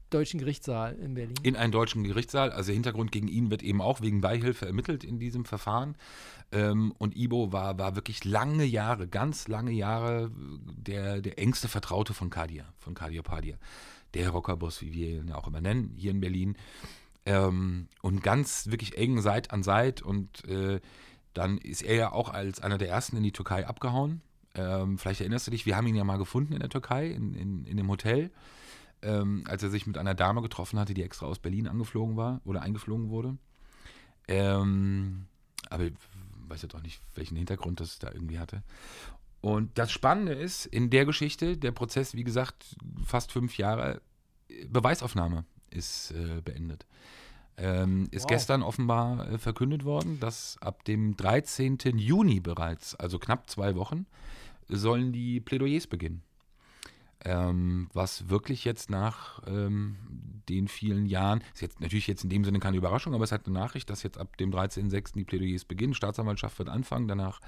deutschen 0.09 0.39
Gerichtssaal 0.39 0.95
in 0.95 1.13
Berlin. 1.13 1.35
in 1.43 1.55
einen 1.55 1.71
deutschen 1.71 2.03
Gerichtssaal. 2.03 2.51
Also 2.51 2.67
der 2.67 2.75
Hintergrund 2.75 3.11
gegen 3.11 3.27
ihn 3.27 3.51
wird 3.51 3.63
eben 3.63 3.81
auch 3.81 4.01
wegen 4.01 4.21
Beihilfe 4.21 4.65
ermittelt 4.65 5.03
in 5.03 5.19
diesem 5.19 5.45
Verfahren. 5.45 5.95
Ähm, 6.51 6.93
und 6.97 7.15
Ibo 7.15 7.51
war, 7.51 7.77
war 7.77 7.95
wirklich 7.95 8.23
lange 8.23 8.63
Jahre, 8.63 9.07
ganz 9.07 9.47
lange 9.47 9.71
Jahre 9.71 10.31
der, 10.35 11.21
der 11.21 11.39
engste 11.39 11.67
Vertraute 11.67 12.13
von 12.13 12.29
Kadir, 12.29 12.65
von 12.77 12.93
Kadir 12.93 13.21
Padir. 13.21 13.57
Der 14.13 14.29
Rockerboss, 14.29 14.81
wie 14.81 14.93
wir 14.93 15.09
ihn 15.21 15.27
ja 15.27 15.35
auch 15.35 15.47
immer 15.47 15.61
nennen, 15.61 15.93
hier 15.97 16.11
in 16.11 16.21
Berlin. 16.21 16.55
Ähm, 17.25 17.87
und 18.01 18.23
ganz 18.23 18.67
wirklich 18.67 18.97
eng 18.97 19.21
Seit 19.21 19.51
an 19.51 19.63
Seit. 19.63 20.01
Und 20.01 20.45
äh, 20.45 20.79
dann 21.33 21.57
ist 21.57 21.81
er 21.81 21.95
ja 21.95 22.11
auch 22.13 22.29
als 22.29 22.61
einer 22.61 22.77
der 22.77 22.89
ersten 22.89 23.17
in 23.17 23.23
die 23.23 23.33
Türkei 23.33 23.67
abgehauen. 23.67 24.21
Ähm, 24.55 24.97
vielleicht 24.97 25.19
erinnerst 25.19 25.47
du 25.47 25.51
dich, 25.51 25.65
wir 25.65 25.75
haben 25.75 25.85
ihn 25.87 25.95
ja 25.95 26.03
mal 26.03 26.17
gefunden 26.17 26.53
in 26.53 26.59
der 26.59 26.69
Türkei, 26.69 27.07
in, 27.07 27.35
in, 27.35 27.65
in 27.65 27.77
dem 27.77 27.89
Hotel 27.89 28.31
ähm, 29.01 29.43
als 29.47 29.63
er 29.63 29.69
sich 29.69 29.87
mit 29.87 29.97
einer 29.97 30.15
Dame 30.15 30.41
getroffen 30.41 30.79
hatte, 30.79 30.93
die 30.93 31.03
extra 31.03 31.25
aus 31.25 31.39
Berlin 31.39 31.67
angeflogen 31.67 32.15
war 32.17 32.41
oder 32.45 32.61
eingeflogen 32.61 33.09
wurde. 33.09 33.37
Ähm, 34.27 35.27
aber 35.69 35.85
ich 35.85 35.93
weiß 36.47 36.61
jetzt 36.61 36.75
auch 36.75 36.81
nicht, 36.81 37.01
welchen 37.15 37.35
Hintergrund 37.37 37.79
das 37.79 37.99
da 37.99 38.11
irgendwie 38.11 38.39
hatte. 38.39 38.63
Und 39.41 39.77
das 39.77 39.91
Spannende 39.91 40.33
ist, 40.33 40.65
in 40.65 40.89
der 40.89 41.05
Geschichte, 41.05 41.57
der 41.57 41.71
Prozess, 41.71 42.15
wie 42.15 42.23
gesagt, 42.23 42.75
fast 43.05 43.31
fünf 43.31 43.57
Jahre, 43.57 44.01
Beweisaufnahme 44.67 45.45
ist 45.69 46.11
äh, 46.11 46.41
beendet. 46.41 46.85
Ähm, 47.57 48.07
ist 48.11 48.23
Wow. 48.23 48.29
gestern 48.29 48.63
offenbar 48.63 49.29
äh, 49.31 49.37
verkündet 49.37 49.83
worden, 49.83 50.19
dass 50.19 50.57
ab 50.61 50.83
dem 50.85 51.15
13. 51.17 51.77
Juni 51.97 52.39
bereits, 52.39 52.95
also 52.95 53.19
knapp 53.19 53.49
zwei 53.49 53.75
Wochen, 53.75 54.05
sollen 54.67 55.11
die 55.11 55.39
Plädoyers 55.39 55.87
beginnen. 55.87 56.23
Ähm, 57.25 57.89
was 57.93 58.29
wirklich 58.29 58.63
jetzt 58.63 58.89
nach 58.89 59.41
ähm, 59.47 59.95
den 60.47 60.67
vielen 60.67 61.07
Jahren, 61.07 61.43
ist 61.53 61.61
jetzt 61.61 61.81
natürlich 61.81 62.07
jetzt 62.07 62.23
in 62.23 62.29
dem 62.29 62.45
Sinne 62.45 62.59
keine 62.59 62.77
Überraschung, 62.77 63.15
aber 63.15 63.23
es 63.23 63.31
hat 63.31 63.47
eine 63.47 63.57
Nachricht, 63.57 63.89
dass 63.89 64.03
jetzt 64.03 64.19
ab 64.19 64.37
dem 64.37 64.51
13.06. 64.51 65.13
die 65.13 65.23
Plädoyers 65.23 65.65
beginnen. 65.65 65.93
Staatsanwaltschaft 65.93 66.59
wird 66.59 66.69
anfangen, 66.69 67.07
danach 67.07 67.41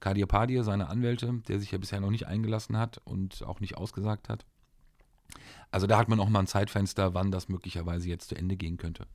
Kadir 0.00 0.26
Padir, 0.26 0.64
seine 0.64 0.88
Anwälte, 0.88 1.42
der 1.48 1.60
sich 1.60 1.70
ja 1.70 1.78
bisher 1.78 2.00
noch 2.00 2.10
nicht 2.10 2.26
eingelassen 2.26 2.78
hat 2.78 3.00
und 3.04 3.42
auch 3.44 3.60
nicht 3.60 3.76
ausgesagt 3.76 4.28
hat. 4.28 4.46
Also 5.70 5.86
da 5.86 5.98
hat 5.98 6.08
man 6.08 6.18
auch 6.18 6.28
mal 6.28 6.40
ein 6.40 6.46
Zeitfenster, 6.46 7.14
wann 7.14 7.30
das 7.30 7.48
möglicherweise 7.48 8.08
jetzt 8.08 8.30
zu 8.30 8.34
Ende 8.34 8.56
gehen 8.56 8.78
könnte. 8.78 9.06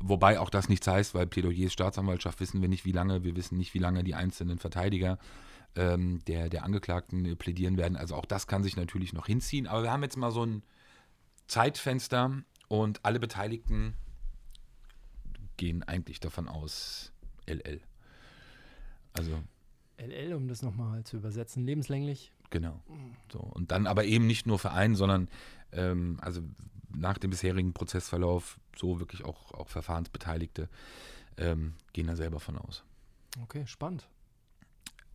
Wobei 0.00 0.38
auch 0.38 0.50
das 0.50 0.68
nichts 0.68 0.86
heißt, 0.86 1.14
weil 1.14 1.26
Plädoyers 1.26 1.72
Staatsanwaltschaft 1.72 2.38
wissen 2.40 2.60
wir 2.62 2.68
nicht, 2.68 2.84
wie 2.84 2.92
lange, 2.92 3.24
wir 3.24 3.34
wissen 3.34 3.58
nicht, 3.58 3.74
wie 3.74 3.80
lange 3.80 4.04
die 4.04 4.14
einzelnen 4.14 4.58
Verteidiger 4.58 5.18
ähm, 5.76 6.24
der, 6.26 6.48
der 6.48 6.64
Angeklagten 6.64 7.36
plädieren 7.36 7.76
werden. 7.76 7.96
Also 7.96 8.14
auch 8.14 8.26
das 8.26 8.46
kann 8.46 8.62
sich 8.62 8.76
natürlich 8.76 9.12
noch 9.12 9.26
hinziehen. 9.26 9.66
Aber 9.66 9.82
wir 9.82 9.92
haben 9.92 10.02
jetzt 10.02 10.16
mal 10.16 10.30
so 10.30 10.44
ein 10.44 10.62
Zeitfenster 11.46 12.42
und 12.68 13.04
alle 13.04 13.20
Beteiligten 13.20 13.94
gehen 15.56 15.82
eigentlich 15.82 16.20
davon 16.20 16.48
aus, 16.48 17.12
LL. 17.46 17.80
Also 19.12 19.42
LL, 19.98 20.34
um 20.34 20.48
das 20.48 20.62
nochmal 20.62 21.04
zu 21.04 21.16
übersetzen, 21.16 21.64
lebenslänglich. 21.64 22.32
Genau. 22.50 22.80
So. 23.32 23.40
Und 23.40 23.72
dann 23.72 23.86
aber 23.86 24.04
eben 24.04 24.26
nicht 24.26 24.46
nur 24.46 24.58
für 24.58 24.70
einen, 24.72 24.94
sondern 24.94 25.28
ähm, 25.72 26.18
also 26.22 26.40
nach 26.94 27.18
dem 27.18 27.30
bisherigen 27.30 27.72
Prozessverlauf 27.72 28.58
so 28.76 29.00
wirklich 29.00 29.24
auch, 29.24 29.52
auch 29.52 29.68
Verfahrensbeteiligte 29.68 30.68
ähm, 31.36 31.74
gehen 31.92 32.06
da 32.06 32.16
selber 32.16 32.40
von 32.40 32.58
aus. 32.58 32.84
Okay, 33.42 33.66
spannend. 33.66 34.08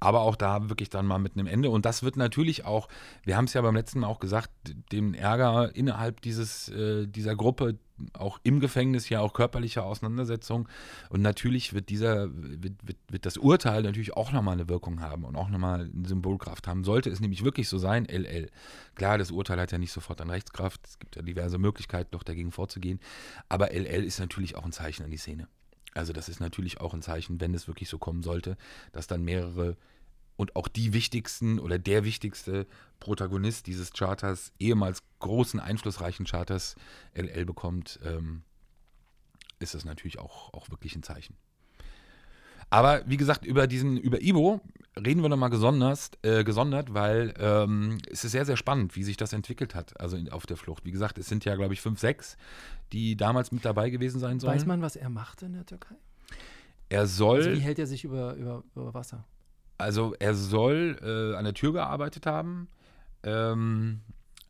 Aber 0.03 0.19
auch 0.19 0.35
da 0.35 0.67
wirklich 0.67 0.89
dann 0.89 1.05
mal 1.05 1.17
mit 1.17 1.37
einem 1.37 1.47
Ende. 1.47 1.69
Und 1.69 1.85
das 1.85 2.03
wird 2.03 2.17
natürlich 2.17 2.65
auch, 2.65 2.89
wir 3.23 3.37
haben 3.37 3.45
es 3.45 3.53
ja 3.53 3.61
beim 3.61 3.73
letzten 3.73 4.01
Mal 4.01 4.07
auch 4.07 4.19
gesagt, 4.19 4.51
den 4.91 5.13
Ärger 5.13 5.73
innerhalb 5.73 6.19
dieses, 6.19 6.67
äh, 6.67 7.07
dieser 7.07 7.37
Gruppe, 7.37 7.79
auch 8.11 8.37
im 8.43 8.59
Gefängnis, 8.59 9.07
ja 9.07 9.21
auch 9.21 9.31
körperliche 9.31 9.81
Auseinandersetzung. 9.81 10.67
Und 11.07 11.21
natürlich 11.21 11.73
wird 11.73 11.87
dieser, 11.87 12.27
wird, 12.33 12.85
wird, 12.85 12.97
wird 13.07 13.25
das 13.25 13.37
Urteil 13.37 13.83
natürlich 13.83 14.17
auch 14.17 14.33
nochmal 14.33 14.55
eine 14.55 14.67
Wirkung 14.67 14.99
haben 14.99 15.23
und 15.23 15.37
auch 15.37 15.47
nochmal 15.47 15.89
eine 15.95 16.05
Symbolkraft 16.05 16.67
haben. 16.67 16.83
Sollte 16.83 17.09
es 17.09 17.21
nämlich 17.21 17.45
wirklich 17.45 17.69
so 17.69 17.77
sein, 17.77 18.03
LL. 18.03 18.49
Klar, 18.95 19.17
das 19.17 19.31
Urteil 19.31 19.57
hat 19.57 19.71
ja 19.71 19.77
nicht 19.77 19.93
sofort 19.93 20.19
an 20.19 20.29
Rechtskraft. 20.29 20.85
Es 20.85 20.99
gibt 20.99 21.15
ja 21.15 21.21
diverse 21.21 21.59
Möglichkeiten, 21.59 22.09
doch 22.11 22.23
dagegen 22.23 22.51
vorzugehen. 22.51 22.99
Aber 23.47 23.71
LL 23.71 24.03
ist 24.03 24.19
natürlich 24.19 24.57
auch 24.57 24.65
ein 24.65 24.73
Zeichen 24.73 25.03
an 25.05 25.11
die 25.11 25.17
Szene. 25.17 25.47
Also 25.93 26.13
das 26.13 26.29
ist 26.29 26.39
natürlich 26.39 26.81
auch 26.81 26.93
ein 26.93 27.01
Zeichen, 27.01 27.39
wenn 27.39 27.53
es 27.53 27.69
wirklich 27.69 27.87
so 27.87 27.97
kommen 27.97 28.23
sollte, 28.23 28.57
dass 28.91 29.07
dann 29.07 29.23
mehrere 29.23 29.77
und 30.43 30.55
auch 30.55 30.67
die 30.67 30.93
wichtigsten 30.93 31.57
oder 31.57 31.79
der 31.79 32.03
wichtigste 32.03 32.67
Protagonist 32.99 33.67
dieses 33.67 33.93
Charters, 33.93 34.51
ehemals 34.59 35.01
großen, 35.19 35.59
einflussreichen 35.59 36.25
Charters, 36.25 36.75
LL 37.15 37.45
bekommt, 37.45 37.99
ähm, 38.03 38.43
ist 39.59 39.73
das 39.73 39.85
natürlich 39.85 40.19
auch, 40.19 40.53
auch 40.53 40.69
wirklich 40.69 40.95
ein 40.95 41.03
Zeichen. 41.03 41.35
Aber 42.69 43.03
wie 43.07 43.17
gesagt, 43.17 43.45
über 43.45 43.67
diesen, 43.67 43.97
über 43.97 44.21
Ivo 44.21 44.59
reden 44.97 45.21
wir 45.21 45.29
nochmal 45.29 45.49
gesondert, 45.49 46.17
äh, 46.23 46.43
gesondert, 46.43 46.93
weil 46.93 47.33
ähm, 47.39 47.99
es 48.11 48.25
ist 48.25 48.31
sehr, 48.31 48.45
sehr 48.45 48.57
spannend, 48.57 48.95
wie 48.95 49.03
sich 49.03 49.15
das 49.15 49.31
entwickelt 49.31 49.75
hat, 49.75 49.99
also 49.99 50.17
in, 50.17 50.29
auf 50.29 50.45
der 50.45 50.57
Flucht. 50.57 50.83
Wie 50.83 50.91
gesagt, 50.91 51.17
es 51.17 51.27
sind 51.27 51.45
ja, 51.45 51.55
glaube 51.55 51.73
ich, 51.73 51.81
fünf, 51.81 51.99
sechs, 51.99 52.35
die 52.91 53.15
damals 53.15 53.51
mit 53.51 53.63
dabei 53.63 53.89
gewesen 53.89 54.19
sein 54.19 54.39
sollen. 54.39 54.55
Weiß 54.55 54.65
man, 54.65 54.81
was 54.81 54.95
er 54.95 55.09
machte 55.09 55.45
in 55.45 55.53
der 55.53 55.65
Türkei? 55.65 55.95
er 56.93 57.07
soll. 57.07 57.37
Also 57.37 57.51
wie 57.51 57.59
hält 57.59 57.79
er 57.79 57.87
sich 57.87 58.03
über, 58.03 58.35
über, 58.35 58.63
über 58.75 58.93
Wasser? 58.93 59.25
Also 59.83 60.15
er 60.19 60.33
soll 60.33 60.97
äh, 61.01 61.37
an 61.37 61.43
der 61.43 61.53
Tür 61.53 61.73
gearbeitet 61.73 62.25
haben, 62.25 62.67
ähm, 63.23 64.01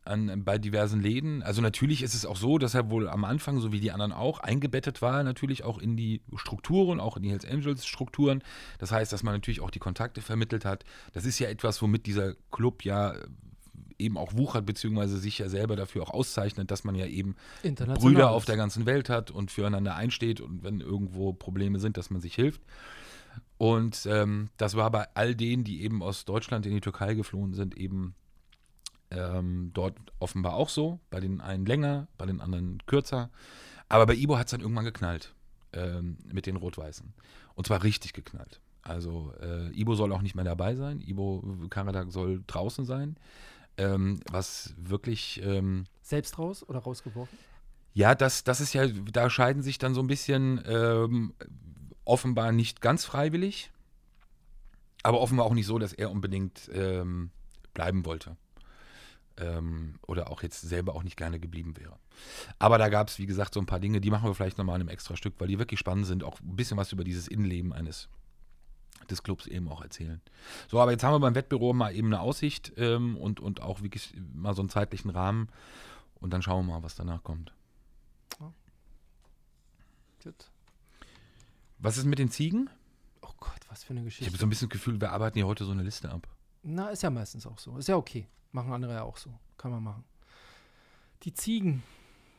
an, 0.04 0.44
bei 0.44 0.58
diversen 0.58 1.00
Läden. 1.00 1.42
Also 1.42 1.60
natürlich 1.60 2.02
ist 2.02 2.14
es 2.14 2.24
auch 2.24 2.36
so, 2.36 2.58
dass 2.58 2.74
er 2.74 2.90
wohl 2.90 3.08
am 3.08 3.24
Anfang, 3.24 3.58
so 3.58 3.72
wie 3.72 3.80
die 3.80 3.90
anderen 3.90 4.12
auch, 4.12 4.40
eingebettet 4.40 5.02
war, 5.02 5.22
natürlich 5.24 5.64
auch 5.64 5.78
in 5.78 5.96
die 5.96 6.20
Strukturen, 6.36 7.00
auch 7.00 7.16
in 7.16 7.24
die 7.24 7.30
Hells 7.30 7.44
Angels 7.44 7.86
Strukturen. 7.86 8.42
Das 8.78 8.92
heißt, 8.92 9.12
dass 9.12 9.22
man 9.22 9.34
natürlich 9.34 9.60
auch 9.60 9.70
die 9.70 9.78
Kontakte 9.78 10.20
vermittelt 10.20 10.64
hat. 10.64 10.84
Das 11.12 11.24
ist 11.24 11.38
ja 11.38 11.48
etwas, 11.48 11.82
womit 11.82 12.06
dieser 12.06 12.34
Club 12.50 12.84
ja 12.84 13.14
eben 13.98 14.16
auch 14.16 14.34
wuchert, 14.34 14.66
beziehungsweise 14.66 15.18
sich 15.18 15.38
ja 15.38 15.48
selber 15.48 15.76
dafür 15.76 16.02
auch 16.02 16.10
auszeichnet, 16.10 16.70
dass 16.70 16.84
man 16.84 16.94
ja 16.94 17.06
eben. 17.06 17.36
Brüder 18.00 18.30
auf 18.30 18.44
der 18.44 18.56
ganzen 18.56 18.86
Welt 18.86 19.08
hat 19.08 19.30
und 19.30 19.50
füreinander 19.50 19.94
einsteht 19.94 20.40
und 20.40 20.62
wenn 20.62 20.80
irgendwo 20.80 21.32
Probleme 21.32 21.78
sind, 21.78 21.96
dass 21.96 22.10
man 22.10 22.20
sich 22.20 22.34
hilft. 22.34 22.60
Und 23.58 24.06
ähm, 24.06 24.50
das 24.56 24.76
war 24.76 24.90
bei 24.90 25.06
all 25.14 25.34
denen, 25.34 25.64
die 25.64 25.82
eben 25.82 26.02
aus 26.02 26.24
Deutschland 26.24 26.66
in 26.66 26.72
die 26.72 26.80
Türkei 26.80 27.14
geflohen 27.14 27.54
sind, 27.54 27.76
eben 27.76 28.14
ähm, 29.10 29.70
dort 29.74 29.96
offenbar 30.18 30.54
auch 30.54 30.68
so. 30.68 31.00
Bei 31.10 31.20
den 31.20 31.40
einen 31.40 31.66
länger, 31.66 32.08
bei 32.18 32.26
den 32.26 32.40
anderen 32.40 32.78
kürzer. 32.86 33.30
Aber 33.88 34.06
bei 34.06 34.14
Ibo 34.14 34.36
hat 34.38 34.46
es 34.46 34.50
dann 34.50 34.60
irgendwann 34.60 34.84
geknallt 34.84 35.34
ähm, 35.72 36.18
mit 36.32 36.46
den 36.46 36.56
Rot-Weißen. 36.56 37.12
Und 37.54 37.66
zwar 37.66 37.82
richtig 37.82 38.12
geknallt. 38.12 38.60
Also 38.82 39.32
äh, 39.40 39.70
Ibo 39.78 39.94
soll 39.94 40.12
auch 40.12 40.22
nicht 40.22 40.34
mehr 40.34 40.44
dabei 40.44 40.74
sein. 40.74 41.00
Ibo 41.00 41.42
Karadak 41.70 42.10
soll 42.10 42.42
draußen 42.46 42.84
sein. 42.84 43.16
Ähm, 43.76 44.20
was 44.30 44.74
wirklich 44.76 45.40
ähm, 45.42 45.84
Selbst 46.02 46.38
raus 46.38 46.68
oder 46.68 46.80
rausgeworfen? 46.80 47.36
ja, 47.94 48.16
das, 48.16 48.42
das 48.42 48.60
ist 48.60 48.72
ja, 48.72 48.86
da 48.88 49.30
scheiden 49.30 49.62
sich 49.62 49.78
dann 49.78 49.94
so 49.94 50.00
ein 50.00 50.08
bisschen 50.08 50.60
ähm, 50.66 51.32
offenbar 52.04 52.52
nicht 52.52 52.80
ganz 52.80 53.04
freiwillig, 53.04 53.70
aber 55.02 55.20
offenbar 55.20 55.46
auch 55.46 55.54
nicht 55.54 55.66
so, 55.66 55.78
dass 55.78 55.92
er 55.92 56.10
unbedingt 56.10 56.70
ähm, 56.72 57.30
bleiben 57.72 58.04
wollte. 58.04 58.36
Ähm, 59.36 59.98
oder 60.06 60.30
auch 60.30 60.42
jetzt 60.42 60.60
selber 60.60 60.94
auch 60.94 61.02
nicht 61.02 61.16
gerne 61.16 61.40
geblieben 61.40 61.76
wäre. 61.76 61.98
Aber 62.60 62.78
da 62.78 62.88
gab 62.88 63.08
es, 63.08 63.18
wie 63.18 63.26
gesagt, 63.26 63.54
so 63.54 63.60
ein 63.60 63.66
paar 63.66 63.80
Dinge, 63.80 64.00
die 64.00 64.10
machen 64.10 64.28
wir 64.28 64.34
vielleicht 64.34 64.58
nochmal 64.58 64.76
in 64.76 64.82
einem 64.82 64.90
extra 64.90 65.16
Stück, 65.16 65.34
weil 65.38 65.48
die 65.48 65.58
wirklich 65.58 65.80
spannend 65.80 66.06
sind, 66.06 66.22
auch 66.22 66.40
ein 66.40 66.54
bisschen 66.54 66.76
was 66.76 66.92
über 66.92 67.02
dieses 67.02 67.26
Innenleben 67.26 67.72
eines 67.72 68.08
des 69.10 69.22
Clubs 69.22 69.46
eben 69.46 69.68
auch 69.68 69.82
erzählen. 69.82 70.20
So, 70.68 70.80
aber 70.80 70.92
jetzt 70.92 71.02
haben 71.02 71.14
wir 71.14 71.20
beim 71.20 71.34
Wettbüro 71.34 71.72
mal 71.72 71.94
eben 71.94 72.06
eine 72.08 72.20
Aussicht 72.20 72.72
ähm, 72.76 73.16
und, 73.16 73.40
und 73.40 73.60
auch 73.60 73.82
wirklich 73.82 74.14
mal 74.32 74.54
so 74.54 74.62
einen 74.62 74.70
zeitlichen 74.70 75.10
Rahmen 75.10 75.48
und 76.14 76.32
dann 76.32 76.40
schauen 76.40 76.66
wir 76.66 76.74
mal, 76.74 76.82
was 76.82 76.94
danach 76.94 77.22
kommt. 77.22 77.52
Gut. 80.22 80.50
Was 81.84 81.98
ist 81.98 82.06
mit 82.06 82.18
den 82.18 82.30
Ziegen? 82.30 82.70
Oh 83.20 83.28
Gott, 83.38 83.60
was 83.68 83.84
für 83.84 83.90
eine 83.90 84.00
Ich 84.00 84.06
Geschichte. 84.06 84.30
habe 84.30 84.38
so 84.38 84.46
ein 84.46 84.48
bisschen 84.48 84.70
das 84.70 84.72
Gefühl, 84.72 84.98
wir 85.02 85.12
arbeiten 85.12 85.36
hier 85.36 85.46
heute 85.46 85.66
so 85.66 85.72
eine 85.72 85.82
Liste 85.82 86.10
ab. 86.10 86.26
Na, 86.62 86.88
ist 86.88 87.02
ja 87.02 87.10
meistens 87.10 87.46
auch 87.46 87.58
so. 87.58 87.76
Ist 87.76 87.88
ja 87.88 87.96
okay. 87.96 88.26
Machen 88.52 88.72
andere 88.72 88.94
ja 88.94 89.02
auch 89.02 89.18
so. 89.18 89.28
Kann 89.58 89.70
man 89.70 89.82
machen. 89.82 90.04
Die 91.24 91.34
Ziegen. 91.34 91.82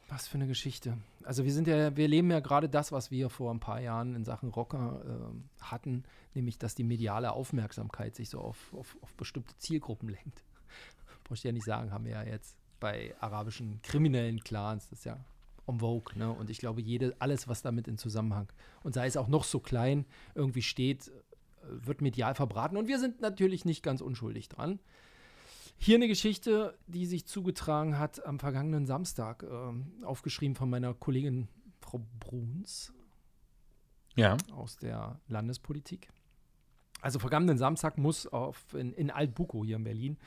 Was 0.10 0.28
für 0.28 0.40
eine 0.40 0.48
Geschichte. 0.48 0.98
Also 1.24 1.44
wir 1.44 1.54
sind 1.54 1.68
ja, 1.68 1.96
wir 1.96 2.08
leben 2.08 2.32
ja 2.32 2.40
gerade 2.40 2.68
das, 2.70 2.92
was 2.92 3.12
wir 3.12 3.30
vor 3.30 3.54
ein 3.54 3.60
paar 3.60 3.80
Jahren 3.82 4.16
in 4.16 4.26
Sachen 4.26 4.50
Rocker 4.50 5.04
ähm, 5.06 5.48
hatten, 5.62 6.06
nämlich 6.34 6.58
dass 6.58 6.74
die 6.74 6.84
mediale 6.84 7.32
Aufmerksamkeit 7.32 8.16
sich 8.16 8.32
so 8.32 8.40
auf, 8.40 8.74
auf, 8.74 8.98
auf 9.02 9.14
bestimmte 9.14 9.56
Zielgruppen 9.58 10.10
lenkt. 10.10 10.44
Brauche 11.24 11.36
ich 11.36 11.44
ja 11.44 11.52
nicht 11.52 11.66
sagen, 11.66 11.92
haben 11.92 12.06
wir 12.06 12.14
ja 12.14 12.24
jetzt 12.24 12.58
bei 12.80 13.16
arabischen 13.20 13.80
kriminellen 13.84 14.40
Clans. 14.44 14.90
Das 14.90 15.00
ist 15.00 15.06
ja 15.06 15.24
en 15.68 15.80
vogue, 15.80 16.18
ne? 16.18 16.32
Und 16.32 16.50
ich 16.50 16.60
glaube, 16.60 16.82
jede, 16.82 17.16
alles, 17.20 17.48
was 17.48 17.62
damit 17.62 17.88
in 17.88 17.98
Zusammenhang 17.98 18.52
und 18.84 18.94
sei 18.94 19.08
es 19.08 19.18
auch 19.18 19.28
noch 19.28 19.44
so 19.44 19.60
klein 19.60 20.06
irgendwie 20.36 20.62
steht, 20.62 21.08
äh, 21.08 21.12
wird 21.86 22.02
medial 22.02 22.36
verbraten. 22.36 22.78
Und 22.78 22.88
wir 22.88 23.00
sind 23.00 23.22
natürlich 23.22 23.66
nicht 23.66 23.84
ganz 23.84 24.02
unschuldig 24.02 24.50
dran. 24.50 24.80
Hier 25.78 25.96
eine 25.96 26.08
Geschichte, 26.08 26.78
die 26.88 27.06
sich 27.06 27.26
zugetragen 27.26 28.00
hat 28.00 28.26
am 28.26 28.40
vergangenen 28.40 28.86
Samstag, 28.86 29.44
ähm, 29.44 29.92
aufgeschrieben 30.04 30.56
von 30.56 30.70
meiner 30.70 30.94
Kollegin 30.94 31.48
Frau 31.82 32.02
Bruns 32.20 32.94
Ja. 34.16 34.38
aus 34.54 34.78
der 34.78 35.20
Landespolitik. 35.28 36.10
Also 37.02 37.20
vergangenen 37.20 37.58
Samstag 37.58 37.98
muss 37.98 38.26
auf, 38.26 38.74
in, 38.74 38.94
in 38.94 39.12
Altbuko 39.12 39.64
hier 39.64 39.76
in 39.76 39.84
Berlin 39.84 40.18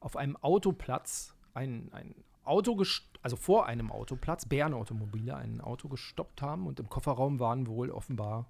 auf 0.00 0.16
einem 0.16 0.36
Autoplatz 0.36 1.34
ein, 1.54 1.90
ein 1.92 2.14
Auto, 2.48 2.82
also 3.22 3.36
vor 3.36 3.66
einem 3.66 3.90
Autoplatz, 3.92 4.46
Bären 4.46 4.74
Automobile, 4.74 5.36
ein 5.36 5.60
Auto 5.60 5.88
gestoppt 5.88 6.42
haben 6.42 6.66
und 6.66 6.80
im 6.80 6.88
Kofferraum 6.88 7.38
waren 7.40 7.66
wohl 7.66 7.90
offenbar 7.90 8.46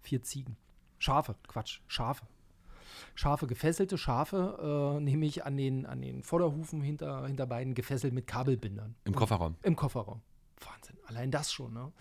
vier 0.00 0.22
Ziegen. 0.22 0.56
Schafe, 0.98 1.36
Quatsch, 1.48 1.80
Schafe. 1.86 2.26
Schafe, 3.14 3.46
gefesselte 3.46 3.98
Schafe, 3.98 4.96
äh, 4.96 5.00
nämlich 5.00 5.44
an 5.44 5.56
den, 5.56 5.86
an 5.86 6.00
den 6.00 6.22
Vorderhufen 6.22 6.80
hinter, 6.80 7.26
hinter 7.26 7.46
beiden 7.46 7.74
gefesselt 7.74 8.14
mit 8.14 8.26
Kabelbindern. 8.26 8.94
Im 9.04 9.12
Und- 9.12 9.18
Kofferraum. 9.18 9.56
im 9.62 9.76
Kofferraum. 9.76 10.22
Wahnsinn, 10.60 10.96
allein 11.06 11.30
das 11.30 11.52
schon. 11.52 11.74
Ne? 11.74 11.92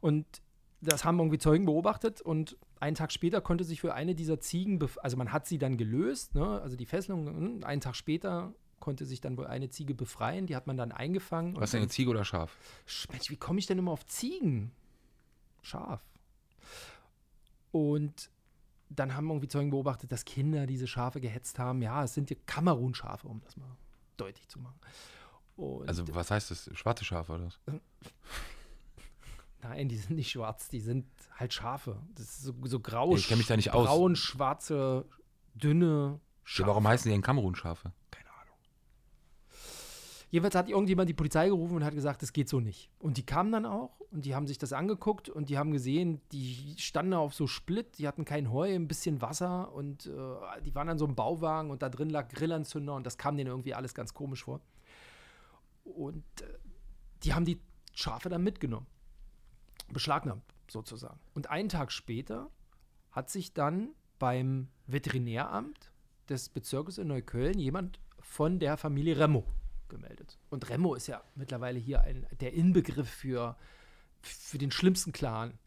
Und 0.00 0.26
das 0.80 1.04
haben 1.04 1.18
irgendwie 1.18 1.38
Zeugen 1.38 1.66
beobachtet 1.66 2.20
und 2.20 2.56
einen 2.80 2.96
Tag 2.96 3.12
später 3.12 3.40
konnte 3.40 3.64
sich 3.64 3.80
für 3.80 3.94
eine 3.94 4.14
dieser 4.14 4.40
Ziegen, 4.40 4.80
also 5.02 5.16
man 5.16 5.32
hat 5.32 5.46
sie 5.46 5.58
dann 5.58 5.76
gelöst, 5.76 6.34
ne? 6.34 6.60
also 6.62 6.76
die 6.76 6.86
Fesselung, 6.86 7.26
hm, 7.26 7.64
einen 7.64 7.80
Tag 7.80 7.94
später 7.94 8.54
konnte 8.80 9.04
sich 9.06 9.20
dann 9.20 9.36
wohl 9.36 9.46
eine 9.46 9.68
Ziege 9.70 9.94
befreien, 9.94 10.46
die 10.46 10.56
hat 10.56 10.66
man 10.66 10.76
dann 10.76 10.90
eingefangen. 10.92 11.54
Was 11.56 11.70
denn, 11.70 11.78
und 11.80 11.84
eine 11.84 11.90
Ziege 11.90 12.10
oder 12.10 12.24
Schaf? 12.24 12.56
Sch- 12.88 13.10
Mensch, 13.12 13.30
wie 13.30 13.36
komme 13.36 13.58
ich 13.58 13.66
denn 13.66 13.78
immer 13.78 13.92
auf 13.92 14.04
Ziegen? 14.06 14.72
Schaf. 15.62 16.02
Und 17.72 18.30
dann 18.88 19.14
haben 19.14 19.28
irgendwie 19.28 19.48
Zeugen 19.48 19.70
beobachtet, 19.70 20.10
dass 20.10 20.24
Kinder 20.24 20.66
diese 20.66 20.86
Schafe 20.88 21.20
gehetzt 21.20 21.58
haben. 21.58 21.80
Ja, 21.82 22.02
es 22.04 22.14
sind 22.14 22.30
ja 22.30 22.36
Kamerun-Schafe, 22.46 23.28
um 23.28 23.40
das 23.44 23.56
mal 23.56 23.68
deutlich 24.16 24.48
zu 24.48 24.58
machen. 24.58 24.80
Und 25.56 25.86
Also, 25.88 26.12
was 26.14 26.30
heißt 26.30 26.50
das? 26.50 26.70
Schwarze 26.74 27.04
Schafe 27.04 27.32
oder 27.34 27.44
was? 27.46 27.60
Nein, 29.62 29.88
die 29.88 29.96
sind 29.98 30.16
nicht 30.16 30.30
schwarz, 30.30 30.68
die 30.68 30.80
sind 30.80 31.06
halt 31.36 31.52
Schafe. 31.52 32.00
Das 32.14 32.24
ist 32.24 32.42
so, 32.42 32.54
so 32.64 32.80
grau, 32.80 33.14
Ich 33.14 33.28
kenn 33.28 33.38
mich 33.38 33.46
da 33.46 33.56
nicht 33.56 33.72
aus. 33.72 33.86
braun, 33.86 34.16
schwarze, 34.16 35.04
dünne 35.54 36.14
Ja, 36.14 36.20
Schafe. 36.44 36.68
warum 36.68 36.88
heißen 36.88 37.04
die 37.08 37.14
denn 37.14 37.22
Kamerun-Schafe? 37.22 37.92
Jedenfalls 40.30 40.54
hat 40.54 40.68
irgendjemand 40.68 41.08
die 41.08 41.14
Polizei 41.14 41.48
gerufen 41.48 41.76
und 41.76 41.84
hat 41.84 41.94
gesagt, 41.94 42.22
das 42.22 42.32
geht 42.32 42.48
so 42.48 42.60
nicht. 42.60 42.88
Und 43.00 43.16
die 43.16 43.26
kamen 43.26 43.50
dann 43.50 43.66
auch 43.66 43.98
und 44.10 44.24
die 44.24 44.36
haben 44.36 44.46
sich 44.46 44.58
das 44.58 44.72
angeguckt 44.72 45.28
und 45.28 45.48
die 45.48 45.58
haben 45.58 45.72
gesehen, 45.72 46.20
die 46.30 46.76
standen 46.78 47.14
auf 47.14 47.34
so 47.34 47.48
Split, 47.48 47.98
die 47.98 48.06
hatten 48.06 48.24
kein 48.24 48.52
Heu, 48.52 48.72
ein 48.72 48.86
bisschen 48.86 49.20
Wasser 49.20 49.72
und 49.72 50.06
äh, 50.06 50.62
die 50.64 50.74
waren 50.74 50.88
an 50.88 50.98
so 50.98 51.04
einem 51.04 51.16
Bauwagen 51.16 51.70
und 51.70 51.82
da 51.82 51.88
drin 51.88 52.10
lag 52.10 52.28
Grillanzünder 52.28 52.94
und 52.94 53.04
das 53.04 53.18
kam 53.18 53.36
denen 53.36 53.48
irgendwie 53.48 53.74
alles 53.74 53.92
ganz 53.92 54.14
komisch 54.14 54.44
vor. 54.44 54.60
Und 55.82 56.24
äh, 56.42 56.58
die 57.24 57.34
haben 57.34 57.44
die 57.44 57.60
Schafe 57.92 58.28
dann 58.28 58.44
mitgenommen. 58.44 58.86
Beschlagnahmt 59.92 60.44
sozusagen. 60.68 61.18
Und 61.34 61.50
einen 61.50 61.68
Tag 61.68 61.90
später 61.90 62.50
hat 63.10 63.30
sich 63.30 63.52
dann 63.52 63.90
beim 64.20 64.68
Veterinäramt 64.86 65.90
des 66.28 66.48
Bezirkes 66.48 66.98
in 66.98 67.08
Neukölln 67.08 67.58
jemand 67.58 67.98
von 68.20 68.60
der 68.60 68.76
Familie 68.76 69.18
Remo 69.18 69.44
gemeldet. 69.90 70.38
Und 70.48 70.68
Remo 70.70 70.94
ist 70.94 71.06
ja 71.06 71.22
mittlerweile 71.34 71.78
hier 71.78 72.00
ein, 72.02 72.26
der 72.40 72.54
Inbegriff 72.54 73.08
für, 73.10 73.56
für 74.22 74.56
den 74.58 74.70
schlimmsten 74.70 75.12
Clan, 75.12 75.58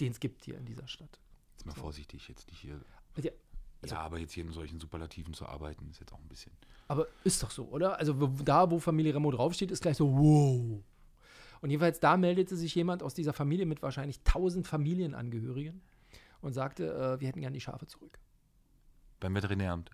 den 0.00 0.12
es 0.12 0.20
gibt 0.20 0.44
hier 0.44 0.58
in 0.58 0.66
dieser 0.66 0.86
Stadt. 0.86 1.18
Jetzt 1.52 1.66
mal 1.66 1.74
vorsichtig, 1.74 2.28
jetzt 2.28 2.46
nicht 2.48 2.60
hier. 2.60 2.80
Ja, 3.16 3.30
Also- 3.82 3.94
ja, 3.94 4.00
aber 4.02 4.18
jetzt 4.18 4.32
hier 4.32 4.44
in 4.44 4.52
solchen 4.52 4.78
Superlativen 4.80 5.32
zu 5.34 5.46
arbeiten, 5.46 5.88
ist 5.90 6.00
jetzt 6.00 6.12
auch 6.12 6.20
ein 6.20 6.28
bisschen. 6.28 6.52
Aber 6.88 7.06
ist 7.24 7.42
doch 7.42 7.50
so, 7.50 7.66
oder? 7.68 7.98
Also 7.98 8.14
da, 8.44 8.70
wo 8.70 8.78
Familie 8.78 9.14
Remo 9.14 9.30
draufsteht, 9.30 9.70
ist 9.70 9.80
gleich 9.82 9.96
so, 9.96 10.12
wow. 10.12 10.82
Und 11.60 11.70
jedenfalls 11.70 11.98
da 12.00 12.16
meldete 12.16 12.56
sich 12.56 12.74
jemand 12.74 13.02
aus 13.02 13.14
dieser 13.14 13.32
Familie 13.32 13.66
mit 13.66 13.82
wahrscheinlich 13.82 14.18
1000 14.20 14.66
Familienangehörigen 14.68 15.80
und 16.40 16.52
sagte, 16.52 16.92
äh, 16.92 17.20
wir 17.20 17.28
hätten 17.28 17.40
gern 17.40 17.52
die 17.52 17.60
Schafe 17.60 17.86
zurück. 17.86 18.18
Beim 19.20 19.34
Veterinäramt. 19.34 19.90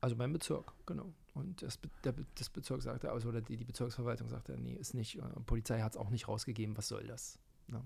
Also 0.00 0.16
beim 0.16 0.34
Bezirk, 0.34 0.70
genau. 0.84 1.14
Und 1.34 1.62
das, 1.62 1.80
der, 2.04 2.14
das 2.36 2.48
Bezirk 2.48 2.82
sagte, 2.82 3.10
also 3.10 3.28
oder 3.28 3.40
die, 3.40 3.56
die 3.56 3.64
Bezirksverwaltung 3.64 4.28
sagte, 4.28 4.56
nee, 4.56 4.74
ist 4.74 4.94
nicht. 4.94 5.18
Äh, 5.18 5.22
Polizei 5.46 5.80
hat 5.80 5.92
es 5.92 5.98
auch 5.98 6.10
nicht 6.10 6.28
rausgegeben, 6.28 6.76
was 6.76 6.88
soll 6.88 7.06
das? 7.06 7.38
Ne? 7.66 7.82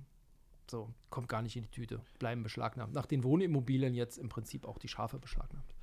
So, 0.71 0.93
kommt 1.09 1.29
gar 1.29 1.41
nicht 1.41 1.57
in 1.57 1.63
die 1.63 1.71
Tüte, 1.71 2.01
bleiben 2.19 2.43
beschlagnahmt. 2.43 2.93
Nach 2.93 3.07
den 3.07 3.25
Wohnimmobilien 3.25 3.95
jetzt 3.95 4.19
im 4.19 4.29
Prinzip 4.29 4.67
auch 4.67 4.79
die 4.79 4.89
Schafe 4.89 5.19
beschlagnahmt. 5.19 5.75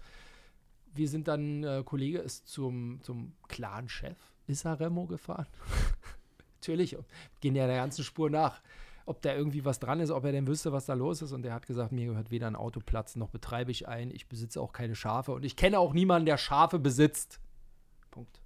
Wir 0.94 1.10
sind 1.10 1.28
dann, 1.28 1.64
äh, 1.64 1.84
Kollege 1.84 2.20
ist 2.20 2.48
zum, 2.48 3.02
zum 3.02 3.34
Clan-Chef 3.48 4.18
Remo 4.48 5.08
gefahren. 5.08 5.48
Natürlich, 6.62 6.96
gehen 7.42 7.56
ja 7.56 7.66
der 7.66 7.78
ganzen 7.78 8.04
Spur 8.04 8.30
nach. 8.30 8.62
Ob 9.08 9.22
da 9.22 9.36
irgendwie 9.36 9.66
was 9.66 9.80
dran 9.80 10.00
ist, 10.00 10.10
ob 10.10 10.24
er 10.24 10.32
denn 10.32 10.48
wüsste, 10.48 10.72
was 10.72 10.86
da 10.86 10.94
los 10.94 11.22
ist. 11.22 11.32
Und 11.32 11.44
der 11.44 11.54
hat 11.54 11.66
gesagt, 11.66 11.92
mir 11.92 12.06
gehört 12.06 12.32
weder 12.32 12.48
ein 12.48 12.56
Autoplatz 12.56 13.16
noch 13.16 13.30
betreibe 13.30 13.72
ich 13.72 13.88
einen. 13.88 14.12
Ich 14.12 14.28
besitze 14.28 14.62
auch 14.62 14.72
keine 14.72 14.96
Schafe 14.96 15.32
und 15.34 15.46
ich 15.46 15.56
kenne 15.56 15.80
auch 15.80 15.94
niemanden, 15.94 16.26
der 16.26 16.38
Schafe 16.38 16.80
besitzt. 16.80 17.40
Punkt. 18.16 18.40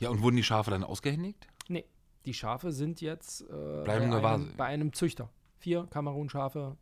Ja, 0.00 0.10
und 0.10 0.20
wurden 0.20 0.36
die 0.36 0.42
Schafe 0.42 0.70
dann 0.72 0.82
ausgehändigt? 0.82 1.46
Nee, 1.68 1.84
die 2.24 2.34
Schafe 2.34 2.72
sind 2.72 3.00
jetzt 3.00 3.42
äh, 3.42 3.82
Bleiben 3.84 4.10
bei, 4.10 4.34
einem, 4.34 4.56
bei 4.56 4.64
einem 4.64 4.92
Züchter. 4.92 5.30
Vier 5.58 5.86
Kamerun-Schafe 5.86 6.76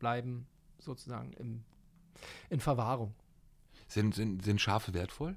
bleiben 0.00 0.46
sozusagen 0.80 1.32
im, 1.34 1.62
in 2.50 2.58
Verwahrung. 2.58 3.14
Sind, 3.86 4.14
sind, 4.14 4.44
sind 4.44 4.60
Schafe 4.60 4.92
wertvoll? 4.92 5.36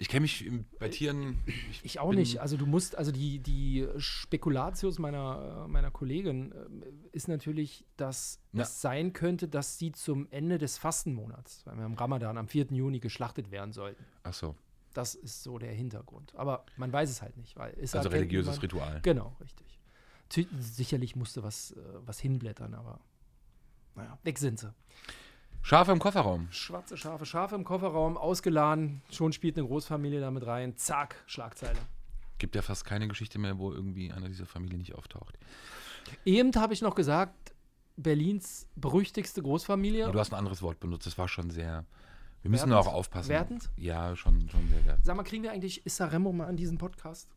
Ich 0.00 0.08
kenne 0.08 0.20
mich 0.22 0.46
im- 0.46 0.64
bei 0.78 0.88
Tieren. 0.88 1.38
Ich 1.82 1.98
auch 1.98 2.10
bin- 2.10 2.20
nicht. 2.20 2.40
Also 2.40 2.56
du 2.56 2.66
musst, 2.66 2.96
also 2.96 3.10
die, 3.10 3.40
die 3.40 3.86
Spekulatius 3.98 4.98
meiner, 5.00 5.64
äh, 5.64 5.68
meiner 5.68 5.90
Kollegin 5.90 6.54
ähm, 6.54 6.82
ist 7.10 7.26
natürlich, 7.26 7.84
dass 7.96 8.40
Ja. 8.52 8.62
es 8.62 8.80
sein 8.80 9.12
könnte, 9.12 9.48
dass 9.48 9.76
sie 9.78 9.90
zum 9.90 10.28
Ende 10.30 10.58
des 10.58 10.78
Fastenmonats, 10.78 11.66
weil 11.66 11.76
wir 11.78 11.84
am 11.84 11.94
Ramadan 11.94 12.38
am 12.38 12.46
4. 12.46 12.66
Juni 12.70 13.00
geschlachtet 13.00 13.50
werden 13.50 13.72
sollten. 13.72 14.04
Ach 14.22 14.34
so, 14.34 14.54
Das 14.94 15.14
ist 15.16 15.42
so 15.42 15.58
der 15.58 15.72
Hintergrund. 15.72 16.32
Aber 16.36 16.64
man 16.76 16.92
weiß 16.92 17.10
es 17.10 17.20
halt 17.20 17.36
nicht, 17.36 17.56
weil 17.56 17.72
ist 17.74 17.94
also 17.96 18.08
halt 18.08 18.20
religiöses 18.20 18.52
niemand- 18.56 18.62
Ritual. 18.62 19.00
Genau, 19.02 19.36
richtig. 19.40 19.66
Sicherlich 20.60 21.16
musste 21.16 21.42
was, 21.42 21.72
äh, 21.72 21.76
was 22.06 22.20
hinblättern, 22.20 22.74
aber 22.74 23.00
naja, 23.96 24.16
weg 24.22 24.38
sind 24.38 24.58
sie. 24.60 24.72
Schafe 25.62 25.92
im 25.92 25.98
Kofferraum. 25.98 26.48
Schwarze 26.50 26.96
Schafe, 26.96 27.26
Schafe 27.26 27.54
im 27.54 27.64
Kofferraum, 27.64 28.16
ausgeladen, 28.16 29.02
schon 29.10 29.32
spielt 29.32 29.58
eine 29.58 29.66
Großfamilie 29.66 30.20
damit 30.20 30.46
rein, 30.46 30.76
zack, 30.76 31.22
Schlagzeile. 31.26 31.78
Gibt 32.38 32.54
ja 32.54 32.62
fast 32.62 32.84
keine 32.84 33.08
Geschichte 33.08 33.38
mehr, 33.38 33.58
wo 33.58 33.72
irgendwie 33.72 34.12
einer 34.12 34.28
dieser 34.28 34.46
Familie 34.46 34.78
nicht 34.78 34.94
auftaucht. 34.94 35.38
Eben 36.24 36.54
habe 36.54 36.72
ich 36.72 36.80
noch 36.80 36.94
gesagt, 36.94 37.52
Berlins 37.96 38.66
berüchtigste 38.76 39.42
Großfamilie. 39.42 40.00
Ja, 40.06 40.10
du 40.12 40.18
hast 40.18 40.32
ein 40.32 40.38
anderes 40.38 40.62
Wort 40.62 40.80
benutzt, 40.80 41.06
das 41.06 41.18
war 41.18 41.28
schon 41.28 41.50
sehr. 41.50 41.84
Wir 42.42 42.50
müssen 42.50 42.70
Wertend? 42.70 42.86
auch 42.88 42.94
aufpassen. 42.94 43.28
Wertend? 43.30 43.70
Ja, 43.76 44.14
schon, 44.14 44.48
schon 44.48 44.68
sehr 44.68 44.84
wertend. 44.86 45.04
Sag 45.04 45.16
mal, 45.16 45.24
kriegen 45.24 45.42
wir 45.42 45.50
eigentlich 45.50 45.84
Issa 45.84 46.06
Remo 46.06 46.32
mal 46.32 46.46
an 46.46 46.56
diesen 46.56 46.78
Podcast? 46.78 47.28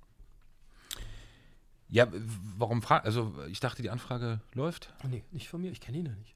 Ja, 1.89 2.07
warum 2.57 2.81
frage 2.81 3.03
Also, 3.05 3.33
ich 3.49 3.59
dachte, 3.59 3.81
die 3.81 3.89
Anfrage 3.89 4.39
läuft. 4.53 4.93
Oh, 5.03 5.07
nee, 5.07 5.23
nicht 5.31 5.49
von 5.49 5.59
mir, 5.59 5.71
ich 5.71 5.81
kenne 5.81 5.97
ihn 5.97 6.05
ja 6.05 6.13
nicht. 6.13 6.35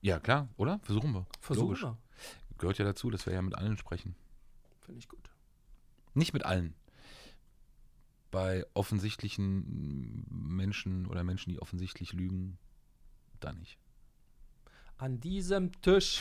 Ja, 0.00 0.18
klar, 0.20 0.48
oder? 0.56 0.80
Versuchen 0.82 1.12
wir. 1.12 1.26
Versuchen 1.40 1.68
Logisch. 1.68 1.82
wir. 1.82 1.98
Gehört 2.58 2.78
ja 2.78 2.84
dazu, 2.84 3.10
dass 3.10 3.26
wir 3.26 3.32
ja 3.34 3.42
mit 3.42 3.54
allen 3.56 3.76
sprechen. 3.76 4.14
Finde 4.80 4.98
ich 4.98 5.08
gut. 5.08 5.30
Nicht 6.14 6.32
mit 6.32 6.44
allen. 6.44 6.74
Bei 8.30 8.64
offensichtlichen 8.74 10.24
Menschen 10.30 11.06
oder 11.06 11.24
Menschen, 11.24 11.50
die 11.50 11.60
offensichtlich 11.60 12.12
lügen, 12.12 12.58
da 13.40 13.52
nicht. 13.52 13.78
An 14.98 15.20
diesem 15.20 15.72
Tisch. 15.82 16.20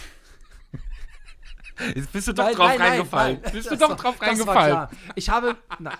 Jetzt 1.96 2.12
bist 2.12 2.28
du 2.28 2.34
Nein, 2.34 2.56
nein, 2.58 2.78
nein, 2.80 3.08
nein, 3.12 3.42
Bist 3.54 3.72
du 3.72 3.78
doch 3.78 3.89
war- 3.89 3.96
drauf 3.96 4.22
reingefallen. 4.22 4.88
Ich 5.15 5.30
habe. 5.30 5.56
Nein. 5.80 5.98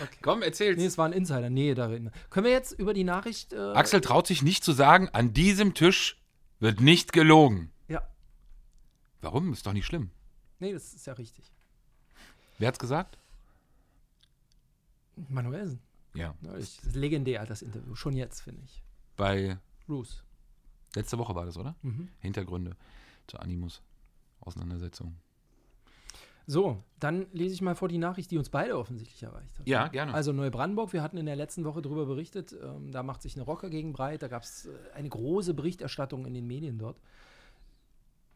Okay. 0.00 0.16
Komm, 0.22 0.42
erzähl's. 0.42 0.78
Nee, 0.78 0.86
es 0.86 0.98
war 0.98 1.06
ein 1.06 1.12
Insider. 1.12 1.50
Nee, 1.50 1.74
darin. 1.74 2.10
Können 2.30 2.44
wir 2.44 2.52
jetzt 2.52 2.72
über 2.72 2.94
die 2.94 3.02
Nachricht. 3.04 3.52
Äh, 3.52 3.58
Axel 3.72 4.00
traut 4.00 4.26
sich 4.26 4.42
nicht 4.42 4.62
zu 4.62 4.72
sagen, 4.72 5.08
an 5.08 5.32
diesem 5.34 5.74
Tisch 5.74 6.19
wird 6.60 6.80
nicht 6.80 7.12
gelogen. 7.12 7.72
Ja. 7.88 8.08
Warum? 9.20 9.52
Ist 9.52 9.66
doch 9.66 9.72
nicht 9.72 9.86
schlimm. 9.86 10.10
Nee, 10.58 10.72
das 10.72 10.94
ist 10.94 11.06
ja 11.06 11.14
richtig. 11.14 11.50
Wer 12.58 12.68
hat's 12.68 12.78
gesagt? 12.78 13.18
Manuelsen. 15.28 15.80
Ja. 16.14 16.34
Ist 16.56 16.94
legendär, 16.94 17.46
das 17.46 17.62
Interview. 17.62 17.94
Schon 17.94 18.14
jetzt, 18.14 18.40
finde 18.40 18.62
ich. 18.64 18.82
Bei 19.16 19.58
Bruce. 19.86 20.22
letzte 20.94 21.18
Woche 21.18 21.34
war 21.34 21.44
das, 21.46 21.56
oder? 21.56 21.74
Mhm. 21.82 22.08
Hintergründe 22.20 22.76
zur 23.26 23.42
Animus. 23.42 23.82
So, 26.46 26.82
dann 26.98 27.26
lese 27.32 27.54
ich 27.54 27.62
mal 27.62 27.74
vor 27.74 27.88
die 27.88 27.98
Nachricht, 27.98 28.30
die 28.30 28.38
uns 28.38 28.48
beide 28.48 28.76
offensichtlich 28.76 29.22
erreicht 29.22 29.58
hat. 29.58 29.68
Ja, 29.68 29.88
gerne. 29.88 30.12
Also 30.14 30.32
Neubrandenburg, 30.32 30.92
wir 30.92 31.02
hatten 31.02 31.16
in 31.16 31.26
der 31.26 31.36
letzten 31.36 31.64
Woche 31.64 31.82
darüber 31.82 32.06
berichtet, 32.06 32.54
ähm, 32.60 32.90
da 32.90 33.02
macht 33.02 33.22
sich 33.22 33.36
eine 33.36 33.44
Rocker 33.44 33.70
gegen 33.70 33.92
breit, 33.92 34.22
da 34.22 34.28
gab 34.28 34.42
es 34.42 34.66
äh, 34.66 34.70
eine 34.94 35.08
große 35.08 35.54
Berichterstattung 35.54 36.26
in 36.26 36.34
den 36.34 36.46
Medien 36.46 36.78
dort. 36.78 36.98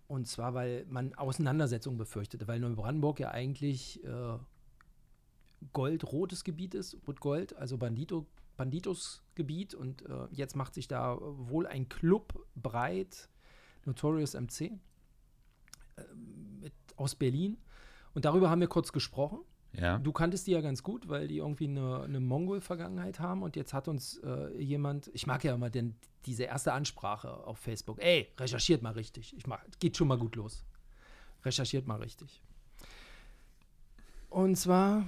Und 0.07 0.29
zwar, 0.29 0.55
weil 0.55 0.85
man 0.89 1.15
Auseinandersetzungen 1.15 1.99
befürchtete, 1.99 2.47
weil 2.47 2.61
Neubrandenburg 2.61 3.21
ja 3.21 3.31
eigentlich 3.31 4.05
äh, 4.05 4.39
goldrotes 5.73 6.45
Gebiet 6.45 6.75
ist, 6.75 6.97
Rot-Gold, 7.07 7.57
also 7.57 7.79
Bandito, 7.79 8.27
Banditos-Gebiet. 8.57 9.75
Und 9.75 10.03
äh, 10.03 10.27
jetzt 10.33 10.57
macht 10.57 10.75
sich 10.75 10.89
da 10.89 11.19
wohl 11.21 11.67
ein 11.67 11.89
Club 11.89 12.47
breit, 12.55 13.29
Notorious 13.87 14.35
MC, 14.35 14.61
äh, 14.61 14.71
mit, 16.61 16.73
aus 16.97 17.15
Berlin. 17.15 17.57
Und 18.15 18.25
darüber 18.25 18.51
haben 18.51 18.61
wir 18.61 18.69
kurz 18.69 18.93
gesprochen. 18.93 19.41
Ja. 19.73 19.99
Du 19.99 20.13
kanntest 20.13 20.47
die 20.47 20.53
ja 20.53 20.61
ganz 20.61 20.83
gut, 20.83 21.09
weil 21.09 21.27
die 21.27 21.39
irgendwie 21.39 21.67
eine, 21.67 22.03
eine 22.03 22.21
Mongol-Vergangenheit 22.21 23.19
haben. 23.19 23.43
Und 23.43 23.57
jetzt 23.57 23.75
hat 23.75 23.89
uns 23.89 24.19
äh, 24.19 24.57
jemand, 24.57 25.11
ich 25.15 25.27
mag 25.27 25.43
ja 25.43 25.55
immer 25.55 25.69
den, 25.69 25.97
diese 26.27 26.45
erste 26.45 26.73
Ansprache 26.73 27.45
auf 27.45 27.59
Facebook. 27.59 28.01
Ey, 28.01 28.29
recherchiert 28.39 28.83
mal 28.83 28.93
richtig. 28.93 29.37
Ich 29.37 29.47
mag, 29.47 29.61
geht 29.81 29.97
schon 29.97 30.09
mal 30.09 30.19
gut 30.19 30.37
los. 30.37 30.65
Recherchiert 31.45 31.87
mal 31.87 32.01
richtig. 32.01 32.41
Und 34.31 34.57
zwar 34.57 35.05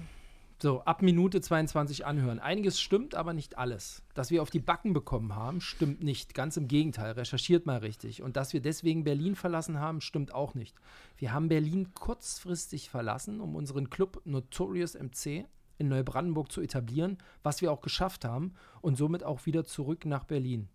so, 0.58 0.80
ab 0.80 1.02
Minute 1.02 1.42
22 1.42 2.06
anhören. 2.06 2.38
Einiges 2.38 2.80
stimmt, 2.80 3.14
aber 3.14 3.34
nicht 3.34 3.58
alles. 3.58 4.02
Dass 4.14 4.30
wir 4.30 4.40
auf 4.40 4.48
die 4.48 4.58
Backen 4.58 4.94
bekommen 4.94 5.34
haben, 5.34 5.60
stimmt 5.60 6.02
nicht. 6.02 6.32
Ganz 6.32 6.56
im 6.56 6.66
Gegenteil. 6.66 7.12
Recherchiert 7.12 7.66
mal 7.66 7.78
richtig. 7.78 8.22
Und 8.22 8.38
dass 8.38 8.54
wir 8.54 8.62
deswegen 8.62 9.04
Berlin 9.04 9.36
verlassen 9.36 9.78
haben, 9.80 10.00
stimmt 10.00 10.32
auch 10.32 10.54
nicht. 10.54 10.74
Wir 11.18 11.34
haben 11.34 11.48
Berlin 11.48 11.92
kurzfristig 11.92 12.88
verlassen, 12.88 13.40
um 13.40 13.54
unseren 13.54 13.90
Club 13.90 14.22
Notorious 14.24 14.94
MC 14.94 15.44
in 15.76 15.88
Neubrandenburg 15.88 16.50
zu 16.50 16.62
etablieren, 16.62 17.18
was 17.42 17.60
wir 17.60 17.70
auch 17.70 17.82
geschafft 17.82 18.24
haben 18.24 18.54
und 18.80 18.96
somit 18.96 19.24
auch 19.24 19.44
wieder 19.44 19.66
zurück 19.66 20.06
nach 20.06 20.24
Berlin. 20.24 20.70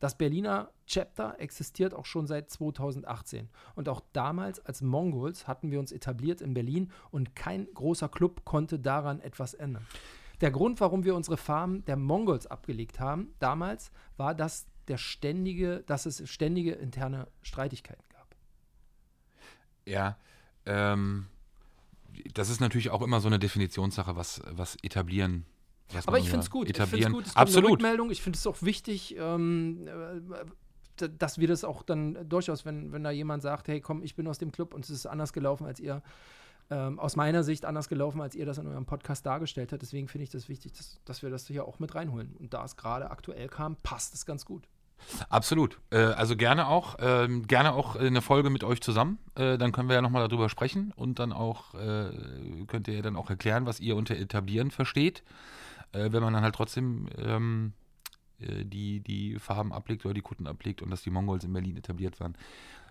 Das 0.00 0.18
Berliner 0.18 0.70
Chapter 0.86 1.36
existiert 1.38 1.94
auch 1.94 2.04
schon 2.04 2.26
seit 2.26 2.50
2018. 2.50 3.48
Und 3.74 3.88
auch 3.88 4.02
damals 4.12 4.64
als 4.64 4.82
Mongols 4.82 5.48
hatten 5.48 5.70
wir 5.70 5.80
uns 5.80 5.92
etabliert 5.92 6.40
in 6.40 6.54
Berlin 6.54 6.92
und 7.10 7.34
kein 7.34 7.66
großer 7.72 8.08
Club 8.08 8.44
konnte 8.44 8.78
daran 8.78 9.20
etwas 9.20 9.54
ändern. 9.54 9.86
Der 10.42 10.50
Grund, 10.50 10.80
warum 10.80 11.04
wir 11.04 11.14
unsere 11.14 11.38
Farm 11.38 11.84
der 11.86 11.96
Mongols 11.96 12.46
abgelegt 12.46 13.00
haben, 13.00 13.34
damals, 13.38 13.90
war, 14.18 14.34
dass, 14.34 14.66
der 14.88 14.98
ständige, 14.98 15.82
dass 15.86 16.06
es 16.06 16.28
ständige 16.28 16.72
interne 16.72 17.26
Streitigkeiten 17.42 18.04
gab. 18.10 18.36
Ja, 19.86 20.18
ähm, 20.66 21.26
das 22.34 22.50
ist 22.50 22.60
natürlich 22.60 22.90
auch 22.90 23.02
immer 23.02 23.20
so 23.20 23.28
eine 23.28 23.38
Definitionssache, 23.38 24.14
was, 24.14 24.42
was 24.50 24.76
etablieren 24.82 25.46
was 25.92 26.08
Aber 26.08 26.18
ich 26.18 26.28
finde 26.28 26.44
es 26.44 26.50
gut. 26.50 26.68
Ich 26.68 26.76
Etablieren. 26.76 27.12
finde 27.12 27.18
es 27.18 27.24
gut. 27.24 27.26
Es 27.26 27.36
Absolut. 27.36 27.72
Rückmeldung. 27.72 28.10
Ich 28.10 28.22
finde 28.22 28.36
es 28.36 28.46
auch 28.46 28.60
wichtig, 28.62 29.16
ähm, 29.18 29.86
äh, 29.86 31.08
dass 31.18 31.38
wir 31.38 31.48
das 31.48 31.64
auch 31.64 31.82
dann 31.82 32.28
durchaus, 32.28 32.64
wenn, 32.64 32.92
wenn 32.92 33.04
da 33.04 33.10
jemand 33.10 33.42
sagt, 33.42 33.68
hey, 33.68 33.80
komm, 33.80 34.02
ich 34.02 34.14
bin 34.16 34.26
aus 34.26 34.38
dem 34.38 34.52
Club 34.52 34.74
und 34.74 34.84
es 34.84 34.90
ist 34.90 35.06
anders 35.06 35.32
gelaufen, 35.32 35.66
als 35.66 35.78
ihr, 35.78 36.02
ähm, 36.70 36.98
aus 36.98 37.16
meiner 37.16 37.44
Sicht 37.44 37.64
anders 37.64 37.88
gelaufen, 37.88 38.20
als 38.20 38.34
ihr 38.34 38.46
das 38.46 38.58
in 38.58 38.66
eurem 38.66 38.86
Podcast 38.86 39.24
dargestellt 39.26 39.72
habt. 39.72 39.82
Deswegen 39.82 40.08
finde 40.08 40.24
ich 40.24 40.30
das 40.30 40.48
wichtig, 40.48 40.72
dass, 40.72 40.98
dass 41.04 41.22
wir 41.22 41.30
das 41.30 41.46
hier 41.46 41.66
auch 41.66 41.78
mit 41.78 41.94
reinholen. 41.94 42.34
Und 42.38 42.54
da 42.54 42.64
es 42.64 42.76
gerade 42.76 43.10
aktuell 43.10 43.48
kam, 43.48 43.76
passt 43.82 44.14
es 44.14 44.26
ganz 44.26 44.44
gut. 44.44 44.68
Absolut. 45.28 45.78
Äh, 45.90 45.98
also 45.98 46.36
gerne 46.36 46.68
auch, 46.68 46.96
ähm, 47.00 47.46
gerne 47.46 47.74
auch 47.74 47.96
äh, 47.96 48.06
eine 48.06 48.22
Folge 48.22 48.50
mit 48.50 48.64
euch 48.64 48.80
zusammen. 48.80 49.18
Äh, 49.34 49.58
dann 49.58 49.72
können 49.72 49.88
wir 49.88 49.94
ja 49.94 50.02
nochmal 50.02 50.26
darüber 50.26 50.48
sprechen 50.48 50.92
und 50.96 51.18
dann 51.18 51.32
auch 51.32 51.74
äh, 51.74 52.10
könnt 52.66 52.88
ihr 52.88 52.94
ja 52.94 53.02
dann 53.02 53.16
auch 53.16 53.30
erklären, 53.30 53.66
was 53.66 53.80
ihr 53.80 53.96
unter 53.96 54.16
etablieren 54.16 54.70
versteht. 54.70 55.22
Äh, 55.92 56.12
wenn 56.12 56.22
man 56.22 56.32
dann 56.32 56.42
halt 56.42 56.54
trotzdem 56.54 57.08
ähm, 57.16 57.72
äh, 58.38 58.64
die, 58.64 59.00
die 59.00 59.38
Farben 59.38 59.72
ablegt 59.72 60.04
oder 60.04 60.14
die 60.14 60.22
Kutten 60.22 60.46
ablegt 60.46 60.82
und 60.82 60.90
dass 60.90 61.02
die 61.02 61.10
Mongols 61.10 61.44
in 61.44 61.52
Berlin 61.52 61.76
etabliert 61.76 62.18
waren. 62.20 62.36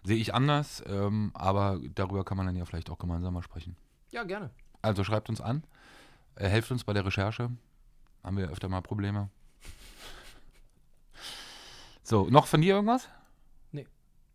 Sehe 0.03 0.17
ich 0.17 0.33
anders, 0.33 0.83
ähm, 0.87 1.31
aber 1.33 1.79
darüber 1.95 2.23
kann 2.23 2.37
man 2.37 2.45
dann 2.45 2.55
ja 2.55 2.65
vielleicht 2.65 2.89
auch 2.89 2.99
gemeinsam 2.99 3.33
mal 3.33 3.41
sprechen. 3.41 3.75
Ja, 4.11 4.23
gerne. 4.23 4.51
Also 4.81 5.03
schreibt 5.03 5.29
uns 5.29 5.41
an, 5.41 5.63
äh, 6.35 6.47
helft 6.47 6.71
uns 6.71 6.83
bei 6.83 6.93
der 6.93 7.05
Recherche. 7.05 7.49
Haben 8.23 8.37
wir 8.37 8.49
öfter 8.49 8.69
mal 8.69 8.81
Probleme. 8.81 9.29
So, 12.03 12.27
noch 12.29 12.47
von 12.47 12.61
dir 12.61 12.75
irgendwas? 12.75 13.09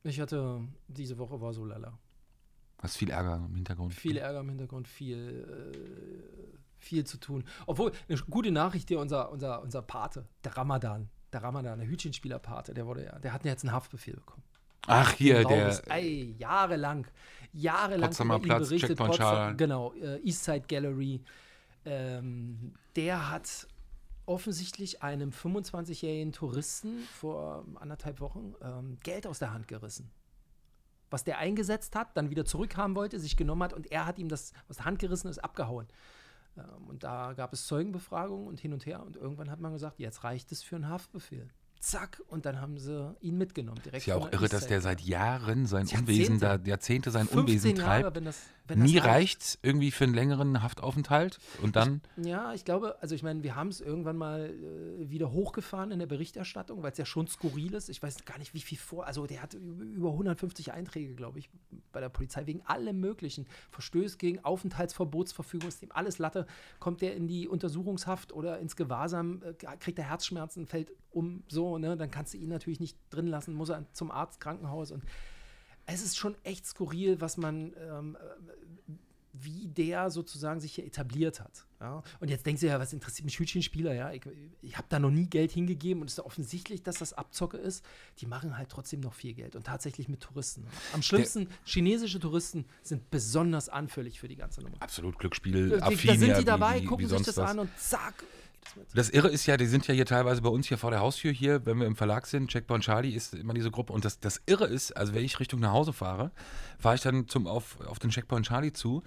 Ich 0.03 0.19
hatte, 0.19 0.67
diese 0.89 1.19
Woche 1.19 1.41
war 1.41 1.53
so 1.53 1.65
lala. 1.65 1.99
Hast 2.79 2.97
viel 2.97 3.11
Ärger 3.11 3.37
im 3.37 3.55
Hintergrund. 3.55 3.93
Viel 3.93 4.17
Ärger 4.17 4.41
im 4.41 4.49
Hintergrund, 4.49 4.89
viel, 4.89 5.45
äh, 5.75 6.59
viel 6.81 7.05
zu 7.05 7.19
tun. 7.19 7.45
Obwohl, 7.67 7.93
eine 8.09 8.19
gute 8.29 8.51
Nachricht 8.51 8.89
hier, 8.89 8.99
unser, 8.99 9.31
unser, 9.31 9.63
unser 9.63 9.83
Pate, 9.83 10.27
der 10.45 10.57
Ramadan, 10.57 11.09
der 11.33 11.43
Ramadan, 11.43 11.79
der 11.79 11.89
Hütchenspieler 11.89 12.39
Pate, 12.39 12.75
der 12.75 12.87
wurde 12.87 13.05
ja, 13.05 13.19
der 13.19 13.33
hat 13.33 13.45
jetzt 13.45 13.65
einen 13.65 13.73
Haftbefehl 13.73 14.15
bekommen. 14.15 14.43
Ach, 14.87 15.13
hier, 15.13 15.45
der. 15.45 15.81
Ey, 15.91 16.35
jahrelang, 16.39 17.07
jahrelang 17.53 18.09
Potsdamer 18.09 18.37
über 18.37 18.45
ihn 18.45 18.49
Platz, 18.49 18.69
berichtet, 18.69 18.99
Potsdam-. 18.99 19.57
Genau, 19.57 19.93
äh, 19.95 20.19
Eastside 20.21 20.65
Gallery. 20.67 21.21
Ähm, 21.85 22.75
der 22.97 23.31
hat 23.31 23.69
offensichtlich 24.27 25.03
einem 25.03 25.31
25-jährigen 25.31 26.33
Touristen 26.33 27.01
vor 27.19 27.65
anderthalb 27.77 28.21
Wochen 28.21 28.55
ähm, 28.63 28.99
Geld 29.03 29.27
aus 29.27 29.39
der 29.39 29.53
Hand 29.53 29.69
gerissen. 29.69 30.11
Was 31.11 31.25
der 31.25 31.39
eingesetzt 31.39 31.97
hat, 31.97 32.17
dann 32.17 32.31
wieder 32.31 32.45
zurückhaben 32.45 32.95
wollte, 32.95 33.19
sich 33.19 33.37
genommen 33.37 33.65
hat 33.65 33.73
und 33.73 33.91
er 33.91 34.07
hat 34.07 34.19
ihm 34.19 34.29
das 34.29 34.53
aus 34.69 34.77
der 34.77 34.85
Hand 34.85 35.01
gerissen 35.01 35.27
und 35.27 35.33
ist 35.33 35.43
abgehauen. 35.43 35.89
Ähm, 36.57 36.89
und 36.89 37.03
da 37.03 37.33
gab 37.33 37.53
es 37.53 37.67
Zeugenbefragungen 37.67 38.47
und 38.47 38.61
hin 38.61 38.73
und 38.73 38.87
her 38.87 39.03
und 39.05 39.17
irgendwann 39.17 39.51
hat 39.51 39.61
man 39.61 39.73
gesagt, 39.73 39.99
jetzt 39.99 40.25
reicht 40.25 40.53
es 40.53 40.63
für 40.63 40.77
einen 40.77 40.89
Haftbefehl. 40.89 41.51
Zack, 41.81 42.23
und 42.29 42.45
dann 42.45 42.61
haben 42.61 42.79
sie 42.79 43.17
ihn 43.23 43.39
mitgenommen. 43.39 43.81
Direkt 43.83 44.03
Ist 44.03 44.07
ja 44.07 44.17
auch 44.17 44.31
irre, 44.31 44.49
dass 44.49 44.67
der 44.67 44.83
seit 44.83 45.01
Jahren 45.01 45.65
sein 45.65 45.87
Jahrzehnte. 45.87 46.13
Unwesen 46.13 46.39
da, 46.39 46.57
Jahrzehnte 46.57 47.11
sein 47.11 47.27
15 47.27 47.39
Unwesen 47.41 47.77
Jahre, 47.77 48.03
treibt. 48.03 48.17
wenn 48.17 48.25
das, 48.27 48.43
wenn 48.69 48.83
Nie 48.83 48.99
reicht's 48.99 49.59
irgendwie 49.63 49.91
für 49.91 50.05
einen 50.05 50.13
längeren 50.13 50.63
Haftaufenthalt 50.63 51.39
und 51.63 51.77
dann. 51.77 52.03
Ja, 52.17 52.53
ich 52.53 52.67
glaube, 52.67 52.97
also 53.01 53.15
ich 53.15 53.23
meine, 53.23 53.43
wir 53.43 53.57
haben 53.57 53.69
es 53.69 53.81
irgendwann 53.81 54.19
mal 54.19 54.51
äh, 54.51 55.11
wieder 55.11 55.33
hochgefahren 55.33 55.91
in 55.91 56.01
der 56.01 56.07
Berichterstattung, 56.07 56.83
weil 56.83 56.93
es 56.93 56.99
ja 56.99 57.07
schon 57.07 57.27
skurril 57.29 57.73
ist. 57.73 57.89
Ich 57.89 58.03
weiß 58.03 58.27
gar 58.27 58.39
nicht, 58.39 58.53
wie 58.53 58.61
viel 58.61 58.79
vor. 58.79 59.07
Also 59.07 59.27
der 59.27 59.43
hat 59.43 59.55
über 59.55 60.11
150 60.11 60.73
Einträge, 60.73 61.15
glaube 61.15 61.39
ich, 61.39 61.49
bei 61.93 62.01
der 62.01 62.11
Polizei 62.11 62.47
wegen 62.47 62.61
allem 62.67 63.01
möglichen. 63.01 63.47
Verstöß 63.71 64.19
gegen 64.19 64.45
Aufenthaltsverbotsverfügung, 64.45 65.69
ist 65.69 65.83
ihm 65.83 65.93
alles 65.93 66.19
Latte. 66.19 66.47
Kommt 66.79 67.01
der 67.01 67.17
in 67.17 67.27
die 67.27 67.49
Untersuchungshaft 67.49 68.33
oder 68.33 68.59
ins 68.59 68.77
Gewahrsam, 68.77 69.43
äh, 69.43 69.55
kriegt 69.55 69.99
er 69.99 70.05
Herzschmerzen, 70.05 70.67
fällt 70.67 70.93
um 71.11 71.43
so, 71.49 71.79
ne? 71.79 71.97
Dann 71.97 72.11
kannst 72.11 72.35
du 72.35 72.39
ihn 72.39 72.49
natürlich 72.49 72.81
nicht 72.81 72.97
drin 73.11 73.27
lassen, 73.27 73.55
muss 73.55 73.69
er 73.69 73.85
zum 73.93 74.11
Arzt, 74.11 74.41
Krankenhaus 74.41 74.91
und 74.91 75.05
es 75.87 76.03
ist 76.03 76.17
schon 76.17 76.37
echt 76.45 76.67
skurril, 76.67 77.21
was 77.21 77.37
man, 77.37 77.73
ähm, 77.79 78.17
äh, 78.17 78.93
wie 79.33 79.69
der 79.69 80.11
sozusagen 80.11 80.61
sich 80.61 80.75
hier 80.75 80.85
etabliert 80.85 81.41
hat. 81.41 81.67
Ja? 81.81 82.03
Und 82.19 82.31
jetzt 82.31 82.47
denkst 82.47 82.61
du 82.61 82.67
ja, 82.67 82.79
was 82.79 82.93
interessiert 82.93 83.25
mich 83.25 83.39
Hütchenspieler? 83.39 83.95
Ja? 83.95 84.13
Ich, 84.13 84.23
ich 84.61 84.77
habe 84.77 84.87
da 84.89 84.99
noch 84.99 85.11
nie 85.11 85.27
Geld 85.27 85.53
hingegeben 85.53 86.03
und 86.03 86.09
es 86.09 86.19
ist 86.19 86.25
offensichtlich, 86.25 86.83
dass 86.83 86.99
das 86.99 87.13
Abzocke 87.13 87.57
ist. 87.57 87.85
Die 88.19 88.27
machen 88.27 88.57
halt 88.57 88.69
trotzdem 88.69 89.01
noch 89.01 89.15
viel 89.15 89.35
Geld 89.35 89.57
und 89.57 89.67
tatsächlich 89.67 90.09
mit 90.09 90.21
Touristen. 90.21 90.67
Am 90.93 91.03
schlimmsten, 91.03 91.49
chinesische 91.65 92.21
Touristen 92.21 92.67
sind 92.83 93.11
besonders 93.11 93.69
anfällig 93.69 94.21
für 94.21 94.29
die 94.29 94.37
ganze 94.37 94.63
Nummer. 94.63 94.77
Absolut 94.81 95.15
Da, 95.15 95.19
Glücksspiel, 95.21 95.71
da 95.71 95.87
affin, 95.87 96.19
sind 96.19 96.29
ja, 96.31 96.39
die 96.39 96.45
dabei, 96.45 96.81
wie, 96.81 96.85
gucken 96.85 97.07
wie 97.07 97.11
sich 97.11 97.23
das 97.23 97.37
was. 97.37 97.51
an 97.51 97.61
und 97.61 97.71
zack. 97.79 98.25
Das 98.95 99.11
Irre 99.11 99.29
ist 99.29 99.47
ja, 99.47 99.57
die 99.57 99.67
sind 99.67 99.87
ja 99.87 99.95
hier 99.95 100.07
teilweise 100.07 100.43
bei 100.43 100.49
uns 100.49 100.69
hier 100.69 100.79
vor 100.79 100.91
der 100.91 101.01
Haustür 101.01 101.33
hier, 101.33 101.67
wenn 101.67 101.79
wir 101.79 101.87
im 101.87 101.97
Verlag 101.97 102.27
sind. 102.27 102.51
Checkpoint 102.51 102.85
Charlie 102.85 103.15
ist 103.15 103.35
immer 103.35 103.55
diese 103.55 103.71
Gruppe. 103.71 103.93
Und 103.93 104.05
das, 104.05 104.21
das 104.21 104.41
Irre 104.47 104.67
ist, 104.67 104.97
also 104.97 105.15
wenn 105.15 105.25
ich 105.25 105.41
Richtung 105.41 105.61
nach 105.61 105.73
Hause 105.73 105.93
fahre, 105.93 106.31
fahre 106.79 106.95
ich 106.95 107.01
dann 107.01 107.29
zum, 107.29 107.47
auf, 107.47 107.79
auf 107.87 107.99
den 107.99 108.11
Checkpoint 108.11 108.47
Charlie 108.47 108.73
zu. 108.73 109.03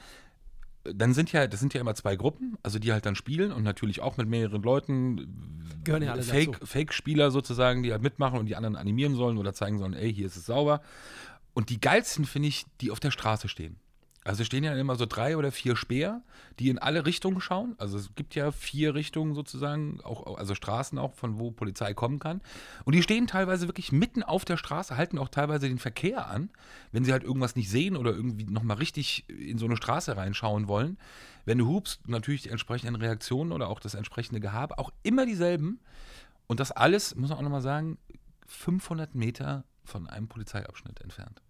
Dann 0.84 1.14
sind 1.14 1.32
ja, 1.32 1.48
das 1.48 1.62
sind 1.62 1.74
ja 1.74 1.80
immer 1.80 1.96
zwei 1.96 2.18
Gruppen, 2.18 2.58
also 2.62 2.78
die 2.78 2.92
halt 2.92 3.06
dann 3.06 3.16
spielen 3.16 3.54
und 3.54 3.64
natürlich 3.64 4.02
auch 4.02 4.18
mit 4.18 4.28
mehreren 4.28 4.62
Leuten. 4.62 5.80
Gehören 5.86 6.04
ja 6.04 6.12
alle 6.12 6.24
Fake, 6.24 6.54
dazu. 6.54 6.66
Fake-Spieler 6.66 7.32
sozusagen, 7.32 7.84
die 7.84 7.94
halt 7.94 8.02
mitmachen 8.02 8.38
und 8.38 8.48
die 8.48 8.58
anderen 8.58 8.76
animieren 8.76 9.16
sollen 9.16 9.38
oder 9.38 9.54
zeigen 9.54 9.80
sollen, 9.80 9.94
ey, 9.94 10.14
hier 10.14 10.26
ist 10.26 10.36
es 10.36 10.46
sauber. 10.46 10.82
Und 11.54 11.70
die 11.70 11.80
geilsten 11.80 12.26
finde 12.26 12.50
ich, 12.50 12.66
die 12.82 12.92
auf 12.92 13.00
der 13.00 13.12
Straße 13.12 13.48
stehen. 13.48 13.78
Also 14.26 14.44
stehen 14.44 14.64
ja 14.64 14.74
immer 14.76 14.96
so 14.96 15.06
drei 15.06 15.36
oder 15.38 15.52
vier 15.52 15.76
Speer, 15.76 16.22
die 16.60 16.70
in 16.70 16.80
alle 16.80 17.06
Richtungen 17.06 17.42
schauen. 17.42 17.76
Also 17.78 17.98
es 17.98 18.16
gibt 18.16 18.36
ja 18.36 18.52
vier 18.52 18.96
Richtungen 18.96 19.34
sozusagen, 19.34 20.00
auch, 20.04 20.38
also 20.38 20.56
Straßen 20.56 20.98
auch, 20.98 21.14
von 21.14 21.40
wo 21.40 21.52
Polizei 21.52 21.94
kommen 21.94 22.20
kann. 22.20 22.42
Und 22.86 22.96
die 22.96 23.04
stehen 23.04 23.28
teilweise 23.28 23.68
wirklich 23.68 23.92
mitten 23.92 24.24
auf 24.24 24.46
der 24.46 24.58
Straße, 24.58 24.96
halten 24.96 25.18
auch 25.18 25.30
teilweise 25.30 25.68
den 25.68 25.80
Verkehr 25.80 26.28
an, 26.28 26.50
wenn 26.92 27.04
sie 27.04 27.12
halt 27.12 27.24
irgendwas 27.24 27.56
nicht 27.56 27.70
sehen 27.70 27.98
oder 27.98 28.12
irgendwie 28.12 28.46
nochmal 28.46 28.78
richtig 28.78 29.28
in 29.30 29.58
so 29.58 29.66
eine 29.66 29.76
Straße 29.76 30.16
reinschauen 30.16 30.68
wollen. 30.68 30.98
Wenn 31.46 31.58
du 31.58 31.68
hupst, 31.68 32.08
natürlich 32.08 32.44
die 32.44 32.50
entsprechenden 32.50 32.96
Reaktionen 32.96 33.52
oder 33.52 33.68
auch 33.68 33.80
das 33.80 33.94
entsprechende 33.94 34.40
Gehabe, 34.40 34.78
auch 34.78 34.92
immer 35.04 35.26
dieselben. 35.26 35.80
Und 36.48 36.62
das 36.62 36.72
alles, 36.72 37.16
muss 37.16 37.30
man 37.30 37.40
auch 37.40 37.44
nochmal 37.44 37.62
sagen, 37.62 37.98
500 38.48 39.16
Meter 39.16 39.66
von 39.84 40.08
einem 40.08 40.28
Polizeiabschnitt 40.28 41.02
entfernt. 41.02 41.43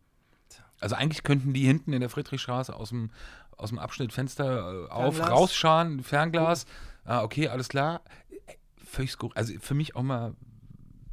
Also 0.79 0.95
eigentlich 0.95 1.23
könnten 1.23 1.53
die 1.53 1.65
hinten 1.65 1.93
in 1.93 2.01
der 2.01 2.09
Friedrichstraße 2.09 2.75
aus 2.75 2.89
dem, 2.89 3.11
aus 3.57 3.69
dem 3.69 3.79
Abschnittfenster 3.79 4.85
äh, 4.85 4.89
auf, 4.89 5.15
Fernglas. 5.15 5.39
rausschauen, 5.39 6.03
Fernglas. 6.03 6.65
Ah, 7.05 7.23
okay, 7.23 7.47
alles 7.47 7.69
klar. 7.69 8.01
Völlig 8.83 9.11
skurril. 9.11 9.35
Also 9.35 9.53
für 9.59 9.73
mich 9.73 9.95
auch 9.95 10.03
mal 10.03 10.35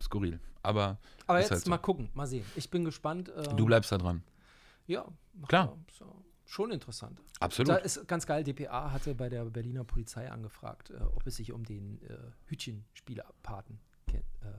skurril. 0.02 0.40
Aber, 0.62 0.98
Aber 1.26 1.40
jetzt 1.40 1.50
halt 1.50 1.62
so. 1.64 1.70
mal 1.70 1.78
gucken, 1.78 2.10
mal 2.14 2.26
sehen. 2.26 2.44
Ich 2.56 2.70
bin 2.70 2.84
gespannt. 2.84 3.30
ähm, 3.34 3.56
du 3.56 3.64
bleibst 3.64 3.90
da 3.92 3.98
dran. 3.98 4.22
Ja, 4.86 5.06
Klar. 5.48 5.76
So, 5.96 6.04
schon 6.44 6.70
interessant. 6.72 7.20
Absolut. 7.38 7.70
Da 7.70 7.76
ist 7.76 8.06
ganz 8.08 8.26
geil, 8.26 8.44
DPA 8.44 8.92
hatte 8.92 9.14
bei 9.14 9.28
der 9.28 9.44
Berliner 9.46 9.84
Polizei 9.84 10.30
angefragt, 10.30 10.90
äh, 10.90 11.00
ob 11.00 11.26
es 11.26 11.36
sich 11.36 11.52
um 11.52 11.64
den 11.64 12.02
äh, 12.02 12.16
Hütchenspielerpaten 12.46 13.80
äh, 14.12 14.18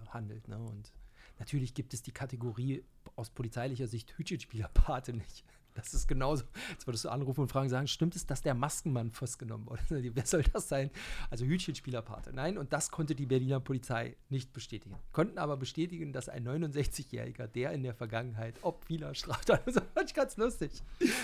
handelt. 0.10 0.48
Ne? 0.48 0.58
Und 0.58 0.92
natürlich 1.40 1.74
gibt 1.74 1.94
es 1.94 2.02
die 2.02 2.12
Kategorie 2.12 2.84
aus 3.16 3.30
polizeilicher 3.30 3.88
Sicht 3.88 4.18
Hütchenspielerpate 4.18 5.14
nicht. 5.14 5.44
Das 5.74 5.94
ist 5.94 6.08
genauso, 6.08 6.44
als 6.76 6.86
würdest 6.86 7.06
du 7.06 7.10
anrufen 7.10 7.42
und 7.42 7.48
fragen, 7.48 7.70
sagen, 7.70 7.88
stimmt 7.88 8.16
es, 8.16 8.26
dass 8.26 8.42
der 8.42 8.54
Maskenmann 8.54 9.12
festgenommen 9.12 9.68
wurde? 9.68 9.82
Wer 10.16 10.26
soll 10.26 10.44
das 10.44 10.68
sein? 10.68 10.92
Also 11.30 11.46
Hütchenspielerpate. 11.46 12.34
Nein, 12.34 12.58
und 12.58 12.74
das 12.74 12.92
konnte 12.92 13.16
die 13.16 13.26
Berliner 13.26 13.60
Polizei 13.60 14.18
nicht 14.30 14.52
bestätigen. 14.54 14.96
Konnten 15.14 15.38
aber 15.38 15.58
bestätigen, 15.58 16.12
dass 16.12 16.30
ein 16.30 16.48
69-Jähriger, 16.48 17.48
der 17.48 17.72
in 17.72 17.84
der 17.84 17.94
Vergangenheit 17.94 18.56
ob 18.64 18.84
vieler 18.86 19.16
Straftaten, 19.16 19.64
das 19.74 19.84
fand 19.94 20.10
ich 20.10 20.14
ganz 20.14 20.38
lustig. 20.38 20.72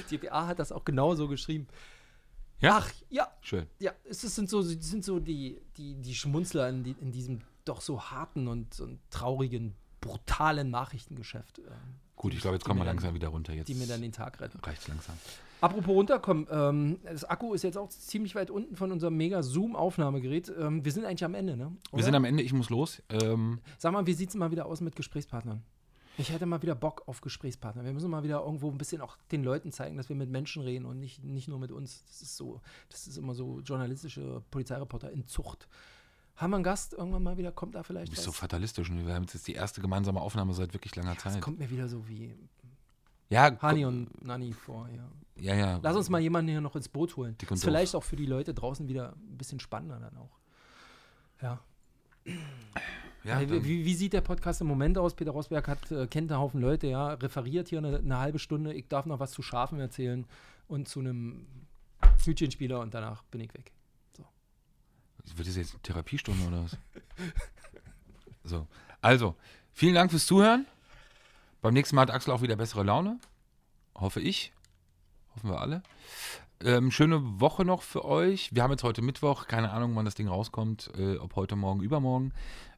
Die 0.09 0.17
DPA 0.17 0.47
hat 0.47 0.59
das 0.59 0.71
auch 0.71 0.85
genauso 0.85 1.27
geschrieben. 1.27 1.67
Ja? 2.61 2.77
Ach, 2.77 2.91
ja, 3.09 3.27
Schön. 3.41 3.67
ja, 3.79 3.91
es 4.05 4.21
sind 4.21 4.49
so, 4.49 4.61
sind 4.61 5.03
so 5.03 5.19
die, 5.19 5.61
die, 5.77 5.95
die 5.95 6.15
Schmunzler 6.15 6.69
in, 6.69 6.83
die, 6.83 6.95
in 7.01 7.11
diesem 7.11 7.39
doch 7.65 7.81
so 7.81 8.01
harten 8.01 8.47
und, 8.47 8.79
und 8.79 8.99
traurigen, 9.11 9.75
brutalen 10.01 10.69
Nachrichtengeschäft. 10.69 11.59
ähm, 11.59 11.65
Gut, 12.15 12.33
ich 12.33 12.41
glaube, 12.41 12.55
jetzt 12.55 12.65
kommen 12.65 12.79
wir 12.79 12.85
dann- 12.85 12.95
langsam 12.95 13.13
wieder 13.13 13.27
runter. 13.27 13.53
Jetzt 13.53 13.67
Die 13.67 13.75
mir 13.75 13.85
dann 13.85 14.01
den 14.01 14.11
Tag 14.11 14.39
retten. 14.41 14.59
reicht's 14.61 14.87
langsam. 14.87 15.15
Apropos 15.61 15.89
runterkommen, 15.95 16.47
ähm, 16.51 16.99
das 17.03 17.23
Akku 17.23 17.53
ist 17.53 17.63
jetzt 17.63 17.77
auch 17.77 17.89
ziemlich 17.89 18.33
weit 18.35 18.49
unten 18.51 18.75
von 18.75 18.91
unserem 18.91 19.15
mega 19.17 19.41
Zoom-Aufnahmegerät. 19.43 20.51
Ähm, 20.59 20.83
wir 20.85 20.91
sind 20.91 21.05
eigentlich 21.05 21.23
am 21.23 21.33
Ende, 21.35 21.55
ne? 21.57 21.75
Wir 21.91 22.03
sind 22.03 22.15
am 22.15 22.25
Ende, 22.25 22.43
ich 22.43 22.53
muss 22.53 22.69
los. 22.69 23.01
Ähm, 23.09 23.59
Sag 23.77 23.93
mal, 23.93 24.05
wie 24.07 24.13
sieht 24.13 24.29
es 24.29 24.35
mal 24.35 24.51
wieder 24.51 24.65
aus 24.65 24.81
mit 24.81 24.95
Gesprächspartnern? 24.95 25.63
Ich 26.19 26.31
hätte 26.31 26.47
mal 26.47 26.61
wieder 26.63 26.73
Bock 26.73 27.03
auf 27.07 27.21
Gesprächspartner. 27.21 27.85
Wir 27.85 27.93
müssen 27.93 28.09
mal 28.09 28.23
wieder 28.23 28.41
irgendwo 28.43 28.71
ein 28.71 28.77
bisschen 28.79 29.01
auch 29.01 29.17
den 29.31 29.43
Leuten 29.43 29.71
zeigen, 29.71 29.97
dass 29.97 30.09
wir 30.09 30.15
mit 30.15 30.31
Menschen 30.31 30.63
reden 30.63 30.85
und 30.85 30.99
nicht, 30.99 31.23
nicht 31.23 31.47
nur 31.47 31.59
mit 31.59 31.71
uns. 31.71 32.03
Das 32.07 32.23
ist 32.23 32.35
so, 32.37 32.61
das 32.89 33.05
ist 33.07 33.17
immer 33.17 33.35
so 33.35 33.59
journalistische 33.59 34.41
Polizeireporter 34.49 35.11
in 35.11 35.27
Zucht. 35.27 35.67
Haben 36.37 36.51
wir 36.51 36.57
einen 36.57 36.63
Gast 36.63 36.93
irgendwann 36.93 37.23
mal 37.23 37.37
wieder? 37.37 37.51
Kommt 37.51 37.73
da 37.73 37.81
vielleicht 37.81 38.07
du 38.07 38.11
bist 38.11 38.19
was? 38.19 38.25
so 38.25 38.31
fatalistisch. 38.31 38.89
Und 38.91 39.05
wir 39.05 39.13
haben 39.15 39.23
jetzt 39.23 39.47
die 39.47 39.53
erste 39.53 39.81
gemeinsame 39.81 40.21
Aufnahme 40.21 40.53
seit 40.53 40.71
wirklich 40.73 40.95
langer 40.95 41.15
das 41.15 41.23
Zeit. 41.23 41.41
kommt 41.41 41.57
mir 41.57 41.69
wieder 41.69 41.87
so 41.87 42.07
wie 42.07 42.35
Ja, 43.29 43.59
Hani 43.59 43.85
und 43.85 44.23
Nani 44.23 44.53
vor. 44.53 44.87
Ja. 44.95 45.09
ja, 45.41 45.55
ja. 45.55 45.79
Lass 45.81 45.95
uns 45.95 46.09
mal 46.09 46.21
jemanden 46.21 46.51
hier 46.51 46.61
noch 46.61 46.75
ins 46.75 46.89
Boot 46.89 47.17
holen. 47.17 47.35
Dick 47.39 47.49
ist 47.49 47.63
vielleicht 47.63 47.95
auch 47.95 48.03
für 48.03 48.15
die 48.15 48.27
Leute 48.27 48.53
draußen 48.53 48.87
wieder 48.87 49.13
ein 49.13 49.37
bisschen 49.37 49.59
spannender 49.59 49.99
dann 49.99 50.15
auch. 50.15 50.37
Ja. 51.41 51.59
ja, 53.23 53.41
Äh, 53.41 53.47
dann, 53.47 53.63
wie, 53.63 53.83
wie 53.83 53.95
sieht 53.95 54.13
der 54.13 54.21
Podcast 54.21 54.61
im 54.61 54.67
Moment 54.67 54.99
aus? 54.99 55.15
Peter 55.15 55.31
Rosberg 55.31 55.67
hat, 55.67 55.91
äh, 55.91 56.05
kennt 56.05 56.31
einen 56.31 56.39
Haufen 56.39 56.61
Leute, 56.61 56.85
ja, 56.85 57.13
referiert 57.13 57.67
hier 57.67 57.79
eine, 57.79 57.97
eine 57.97 58.19
halbe 58.19 58.37
Stunde. 58.37 58.73
Ich 58.73 58.87
darf 58.87 59.07
noch 59.07 59.19
was 59.19 59.31
zu 59.31 59.41
Schafen 59.41 59.79
erzählen 59.79 60.27
und 60.67 60.87
zu 60.87 60.99
einem 60.99 61.47
Hütchenspieler 62.23 62.79
und 62.79 62.93
danach 62.93 63.23
bin 63.23 63.41
ich 63.41 63.53
weg. 63.55 63.71
Wird 65.35 65.47
das 65.47 65.55
jetzt 65.55 65.73
eine 65.73 65.81
Therapiestunde 65.81 66.47
oder 66.47 66.63
was? 66.63 66.77
so. 68.43 68.67
Also, 69.01 69.35
vielen 69.73 69.95
Dank 69.95 70.11
fürs 70.11 70.25
Zuhören. 70.25 70.65
Beim 71.61 71.73
nächsten 71.73 71.95
Mal 71.95 72.03
hat 72.03 72.11
Axel 72.11 72.33
auch 72.33 72.41
wieder 72.41 72.55
bessere 72.55 72.83
Laune. 72.83 73.19
Hoffe 73.95 74.21
ich. 74.21 74.51
Hoffen 75.35 75.49
wir 75.49 75.59
alle. 75.59 75.83
Ähm, 76.63 76.91
schöne 76.91 77.39
Woche 77.39 77.65
noch 77.65 77.81
für 77.81 78.05
euch. 78.05 78.53
Wir 78.53 78.63
haben 78.63 78.71
jetzt 78.71 78.83
heute 78.83 79.01
Mittwoch. 79.01 79.47
Keine 79.47 79.71
Ahnung, 79.71 79.95
wann 79.95 80.05
das 80.05 80.15
Ding 80.15 80.27
rauskommt. 80.27 80.91
Äh, 80.97 81.17
ob 81.17 81.35
heute, 81.35 81.55
morgen, 81.55 81.81
übermorgen. 81.81 82.33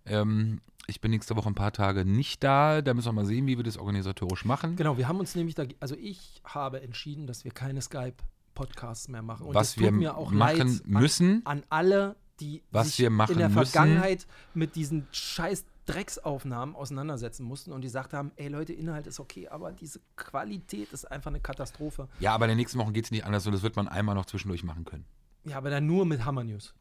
Ähm, 0.06 0.62
ich 0.88 1.02
bin 1.02 1.12
nächste 1.12 1.36
Woche 1.36 1.50
ein 1.50 1.56
paar 1.56 1.72
Tage 1.72 2.04
nicht 2.04 2.44
da. 2.44 2.82
Da 2.82 2.94
müssen 2.94 3.08
wir 3.08 3.14
mal 3.14 3.26
sehen, 3.26 3.48
wie 3.48 3.58
wir 3.58 3.64
das 3.64 3.78
organisatorisch 3.78 4.44
machen. 4.44 4.76
Genau, 4.76 4.98
wir 4.98 5.08
haben 5.08 5.20
uns 5.20 5.36
nämlich 5.36 5.56
da, 5.56 5.66
also 5.80 5.96
ich 5.96 6.42
habe 6.44 6.82
entschieden, 6.82 7.28
dass 7.28 7.44
wir 7.44 7.52
keine 7.52 7.82
Skype-Podcasts 7.82 9.08
mehr 9.08 9.22
machen. 9.22 9.46
Und 9.46 9.56
Was 9.56 9.78
wir 9.78 9.92
mir 9.92 10.18
auch 10.18 10.32
machen 10.32 10.68
leid 10.68 10.88
müssen. 10.88 11.46
An, 11.46 11.60
an 11.60 11.64
alle, 11.70 12.16
die 12.40 12.64
Was 12.72 12.88
sich 12.88 13.00
wir 13.00 13.10
machen 13.10 13.34
in 13.34 13.38
der 13.40 13.50
müssen. 13.50 13.66
Vergangenheit 13.72 14.28
mit 14.54 14.76
diesen 14.76 15.08
scheiß 15.12 15.66
Drecksaufnahmen 15.86 16.76
auseinandersetzen 16.76 17.44
mussten 17.44 17.72
und 17.72 17.82
die 17.82 17.88
gesagt 17.88 18.14
haben, 18.14 18.32
ey 18.36 18.48
Leute, 18.48 18.74
Inhalt 18.74 19.08
ist 19.08 19.20
okay, 19.20 19.48
aber 19.48 19.72
diese 19.72 20.00
Qualität 20.16 20.92
ist 20.94 21.06
einfach 21.06 21.32
eine 21.32 21.40
Katastrophe. 21.40 22.08
Ja, 22.20 22.34
aber 22.36 22.46
in 22.46 22.50
den 22.50 22.58
nächsten 22.58 22.78
Wochen 22.78 22.94
geht 22.94 23.06
es 23.06 23.12
nicht 23.12 23.26
anders 23.26 23.46
und 23.48 23.54
das 23.54 23.64
wird 23.64 23.76
man 23.76 23.88
einmal 23.88 24.14
noch 24.16 24.26
zwischendurch 24.28 24.64
machen 24.64 24.86
können. 24.86 25.06
Ja, 25.46 25.58
aber 25.58 25.70
dann 25.72 25.88
nur 25.88 26.06
mit 26.06 26.26
Hammer 26.26 26.44
News. 26.44 26.76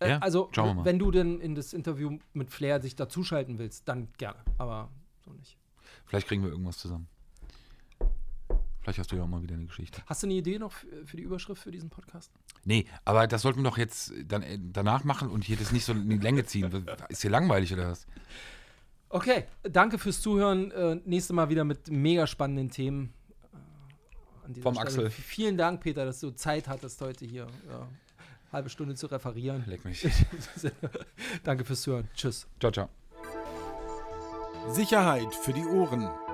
Äh, 0.00 0.10
Ja, 0.10 0.18
also, 0.18 0.50
wenn 0.82 0.98
du 0.98 1.12
denn 1.12 1.40
in 1.40 1.54
das 1.54 1.72
Interview 1.72 2.18
mit 2.32 2.50
Flair 2.50 2.80
sich 2.82 2.96
dazuschalten 2.96 3.58
willst, 3.58 3.88
dann 3.88 4.08
gerne. 4.18 4.38
Aber 4.58 4.90
so 5.24 5.30
nicht. 5.32 5.56
Vielleicht 6.06 6.26
kriegen 6.26 6.42
wir 6.42 6.50
irgendwas 6.50 6.78
zusammen. 6.78 7.06
Vielleicht 8.84 8.98
hast 8.98 9.10
du 9.12 9.16
ja 9.16 9.22
auch 9.22 9.26
mal 9.28 9.42
wieder 9.42 9.54
eine 9.54 9.64
Geschichte. 9.64 10.02
Hast 10.04 10.22
du 10.22 10.26
eine 10.26 10.34
Idee 10.34 10.58
noch 10.58 10.72
für, 11.06 11.16
die 11.16 11.22
Überschrift 11.22 11.62
für 11.62 11.70
diesen 11.70 11.88
Podcast? 11.88 12.30
Nee, 12.64 12.84
aber 13.06 13.26
das 13.26 13.40
sollten 13.40 13.60
wir 13.62 13.70
doch 13.70 13.78
jetzt 13.78 14.12
dann 14.28 14.42
äh, 14.42 14.58
danach 14.60 15.04
machen 15.04 15.30
und 15.30 15.42
hier 15.42 15.56
das 15.56 15.72
nicht 15.72 15.86
so 15.86 15.92
in 15.92 16.10
die 16.10 16.18
Länge 16.18 16.44
ziehen. 16.44 16.86
Ist 17.08 17.22
hier 17.22 17.30
langweilig 17.30 17.72
oder 17.72 17.88
was? 17.90 18.06
Okay, 19.08 19.44
danke 19.62 19.96
fürs 19.98 20.20
Zuhören. 20.20 20.70
Äh, 20.70 20.96
nächste 21.06 21.32
Mal 21.32 21.48
wieder 21.48 21.64
mit 21.64 21.88
mega 21.90 22.26
spannenden 22.26 22.68
Themen. 22.70 23.14
Äh, 24.54 24.60
Vom 24.60 24.76
Axel. 24.76 25.08
V- 25.10 25.22
Vielen 25.22 25.56
Dank, 25.56 25.80
Peter, 25.80 26.04
dass 26.04 26.20
du 26.20 26.32
Zeit 26.32 26.68
hattest, 26.68 27.00
heute 27.00 27.24
hier 27.24 27.46
ja, 27.70 27.88
halbe 28.52 28.68
Stunde 28.68 28.94
zu 28.96 29.06
referieren. 29.06 29.64
Leck 29.66 29.84
mich. 29.86 30.06
danke 31.42 31.64
fürs 31.64 31.80
Zuhören. 31.80 32.08
Tschüss. 32.14 32.46
Ciao, 32.60 32.70
ciao. 32.70 32.88
Sicherheit 34.68 35.34
für 35.34 35.54
die 35.54 35.64
Ohren. 35.64 36.08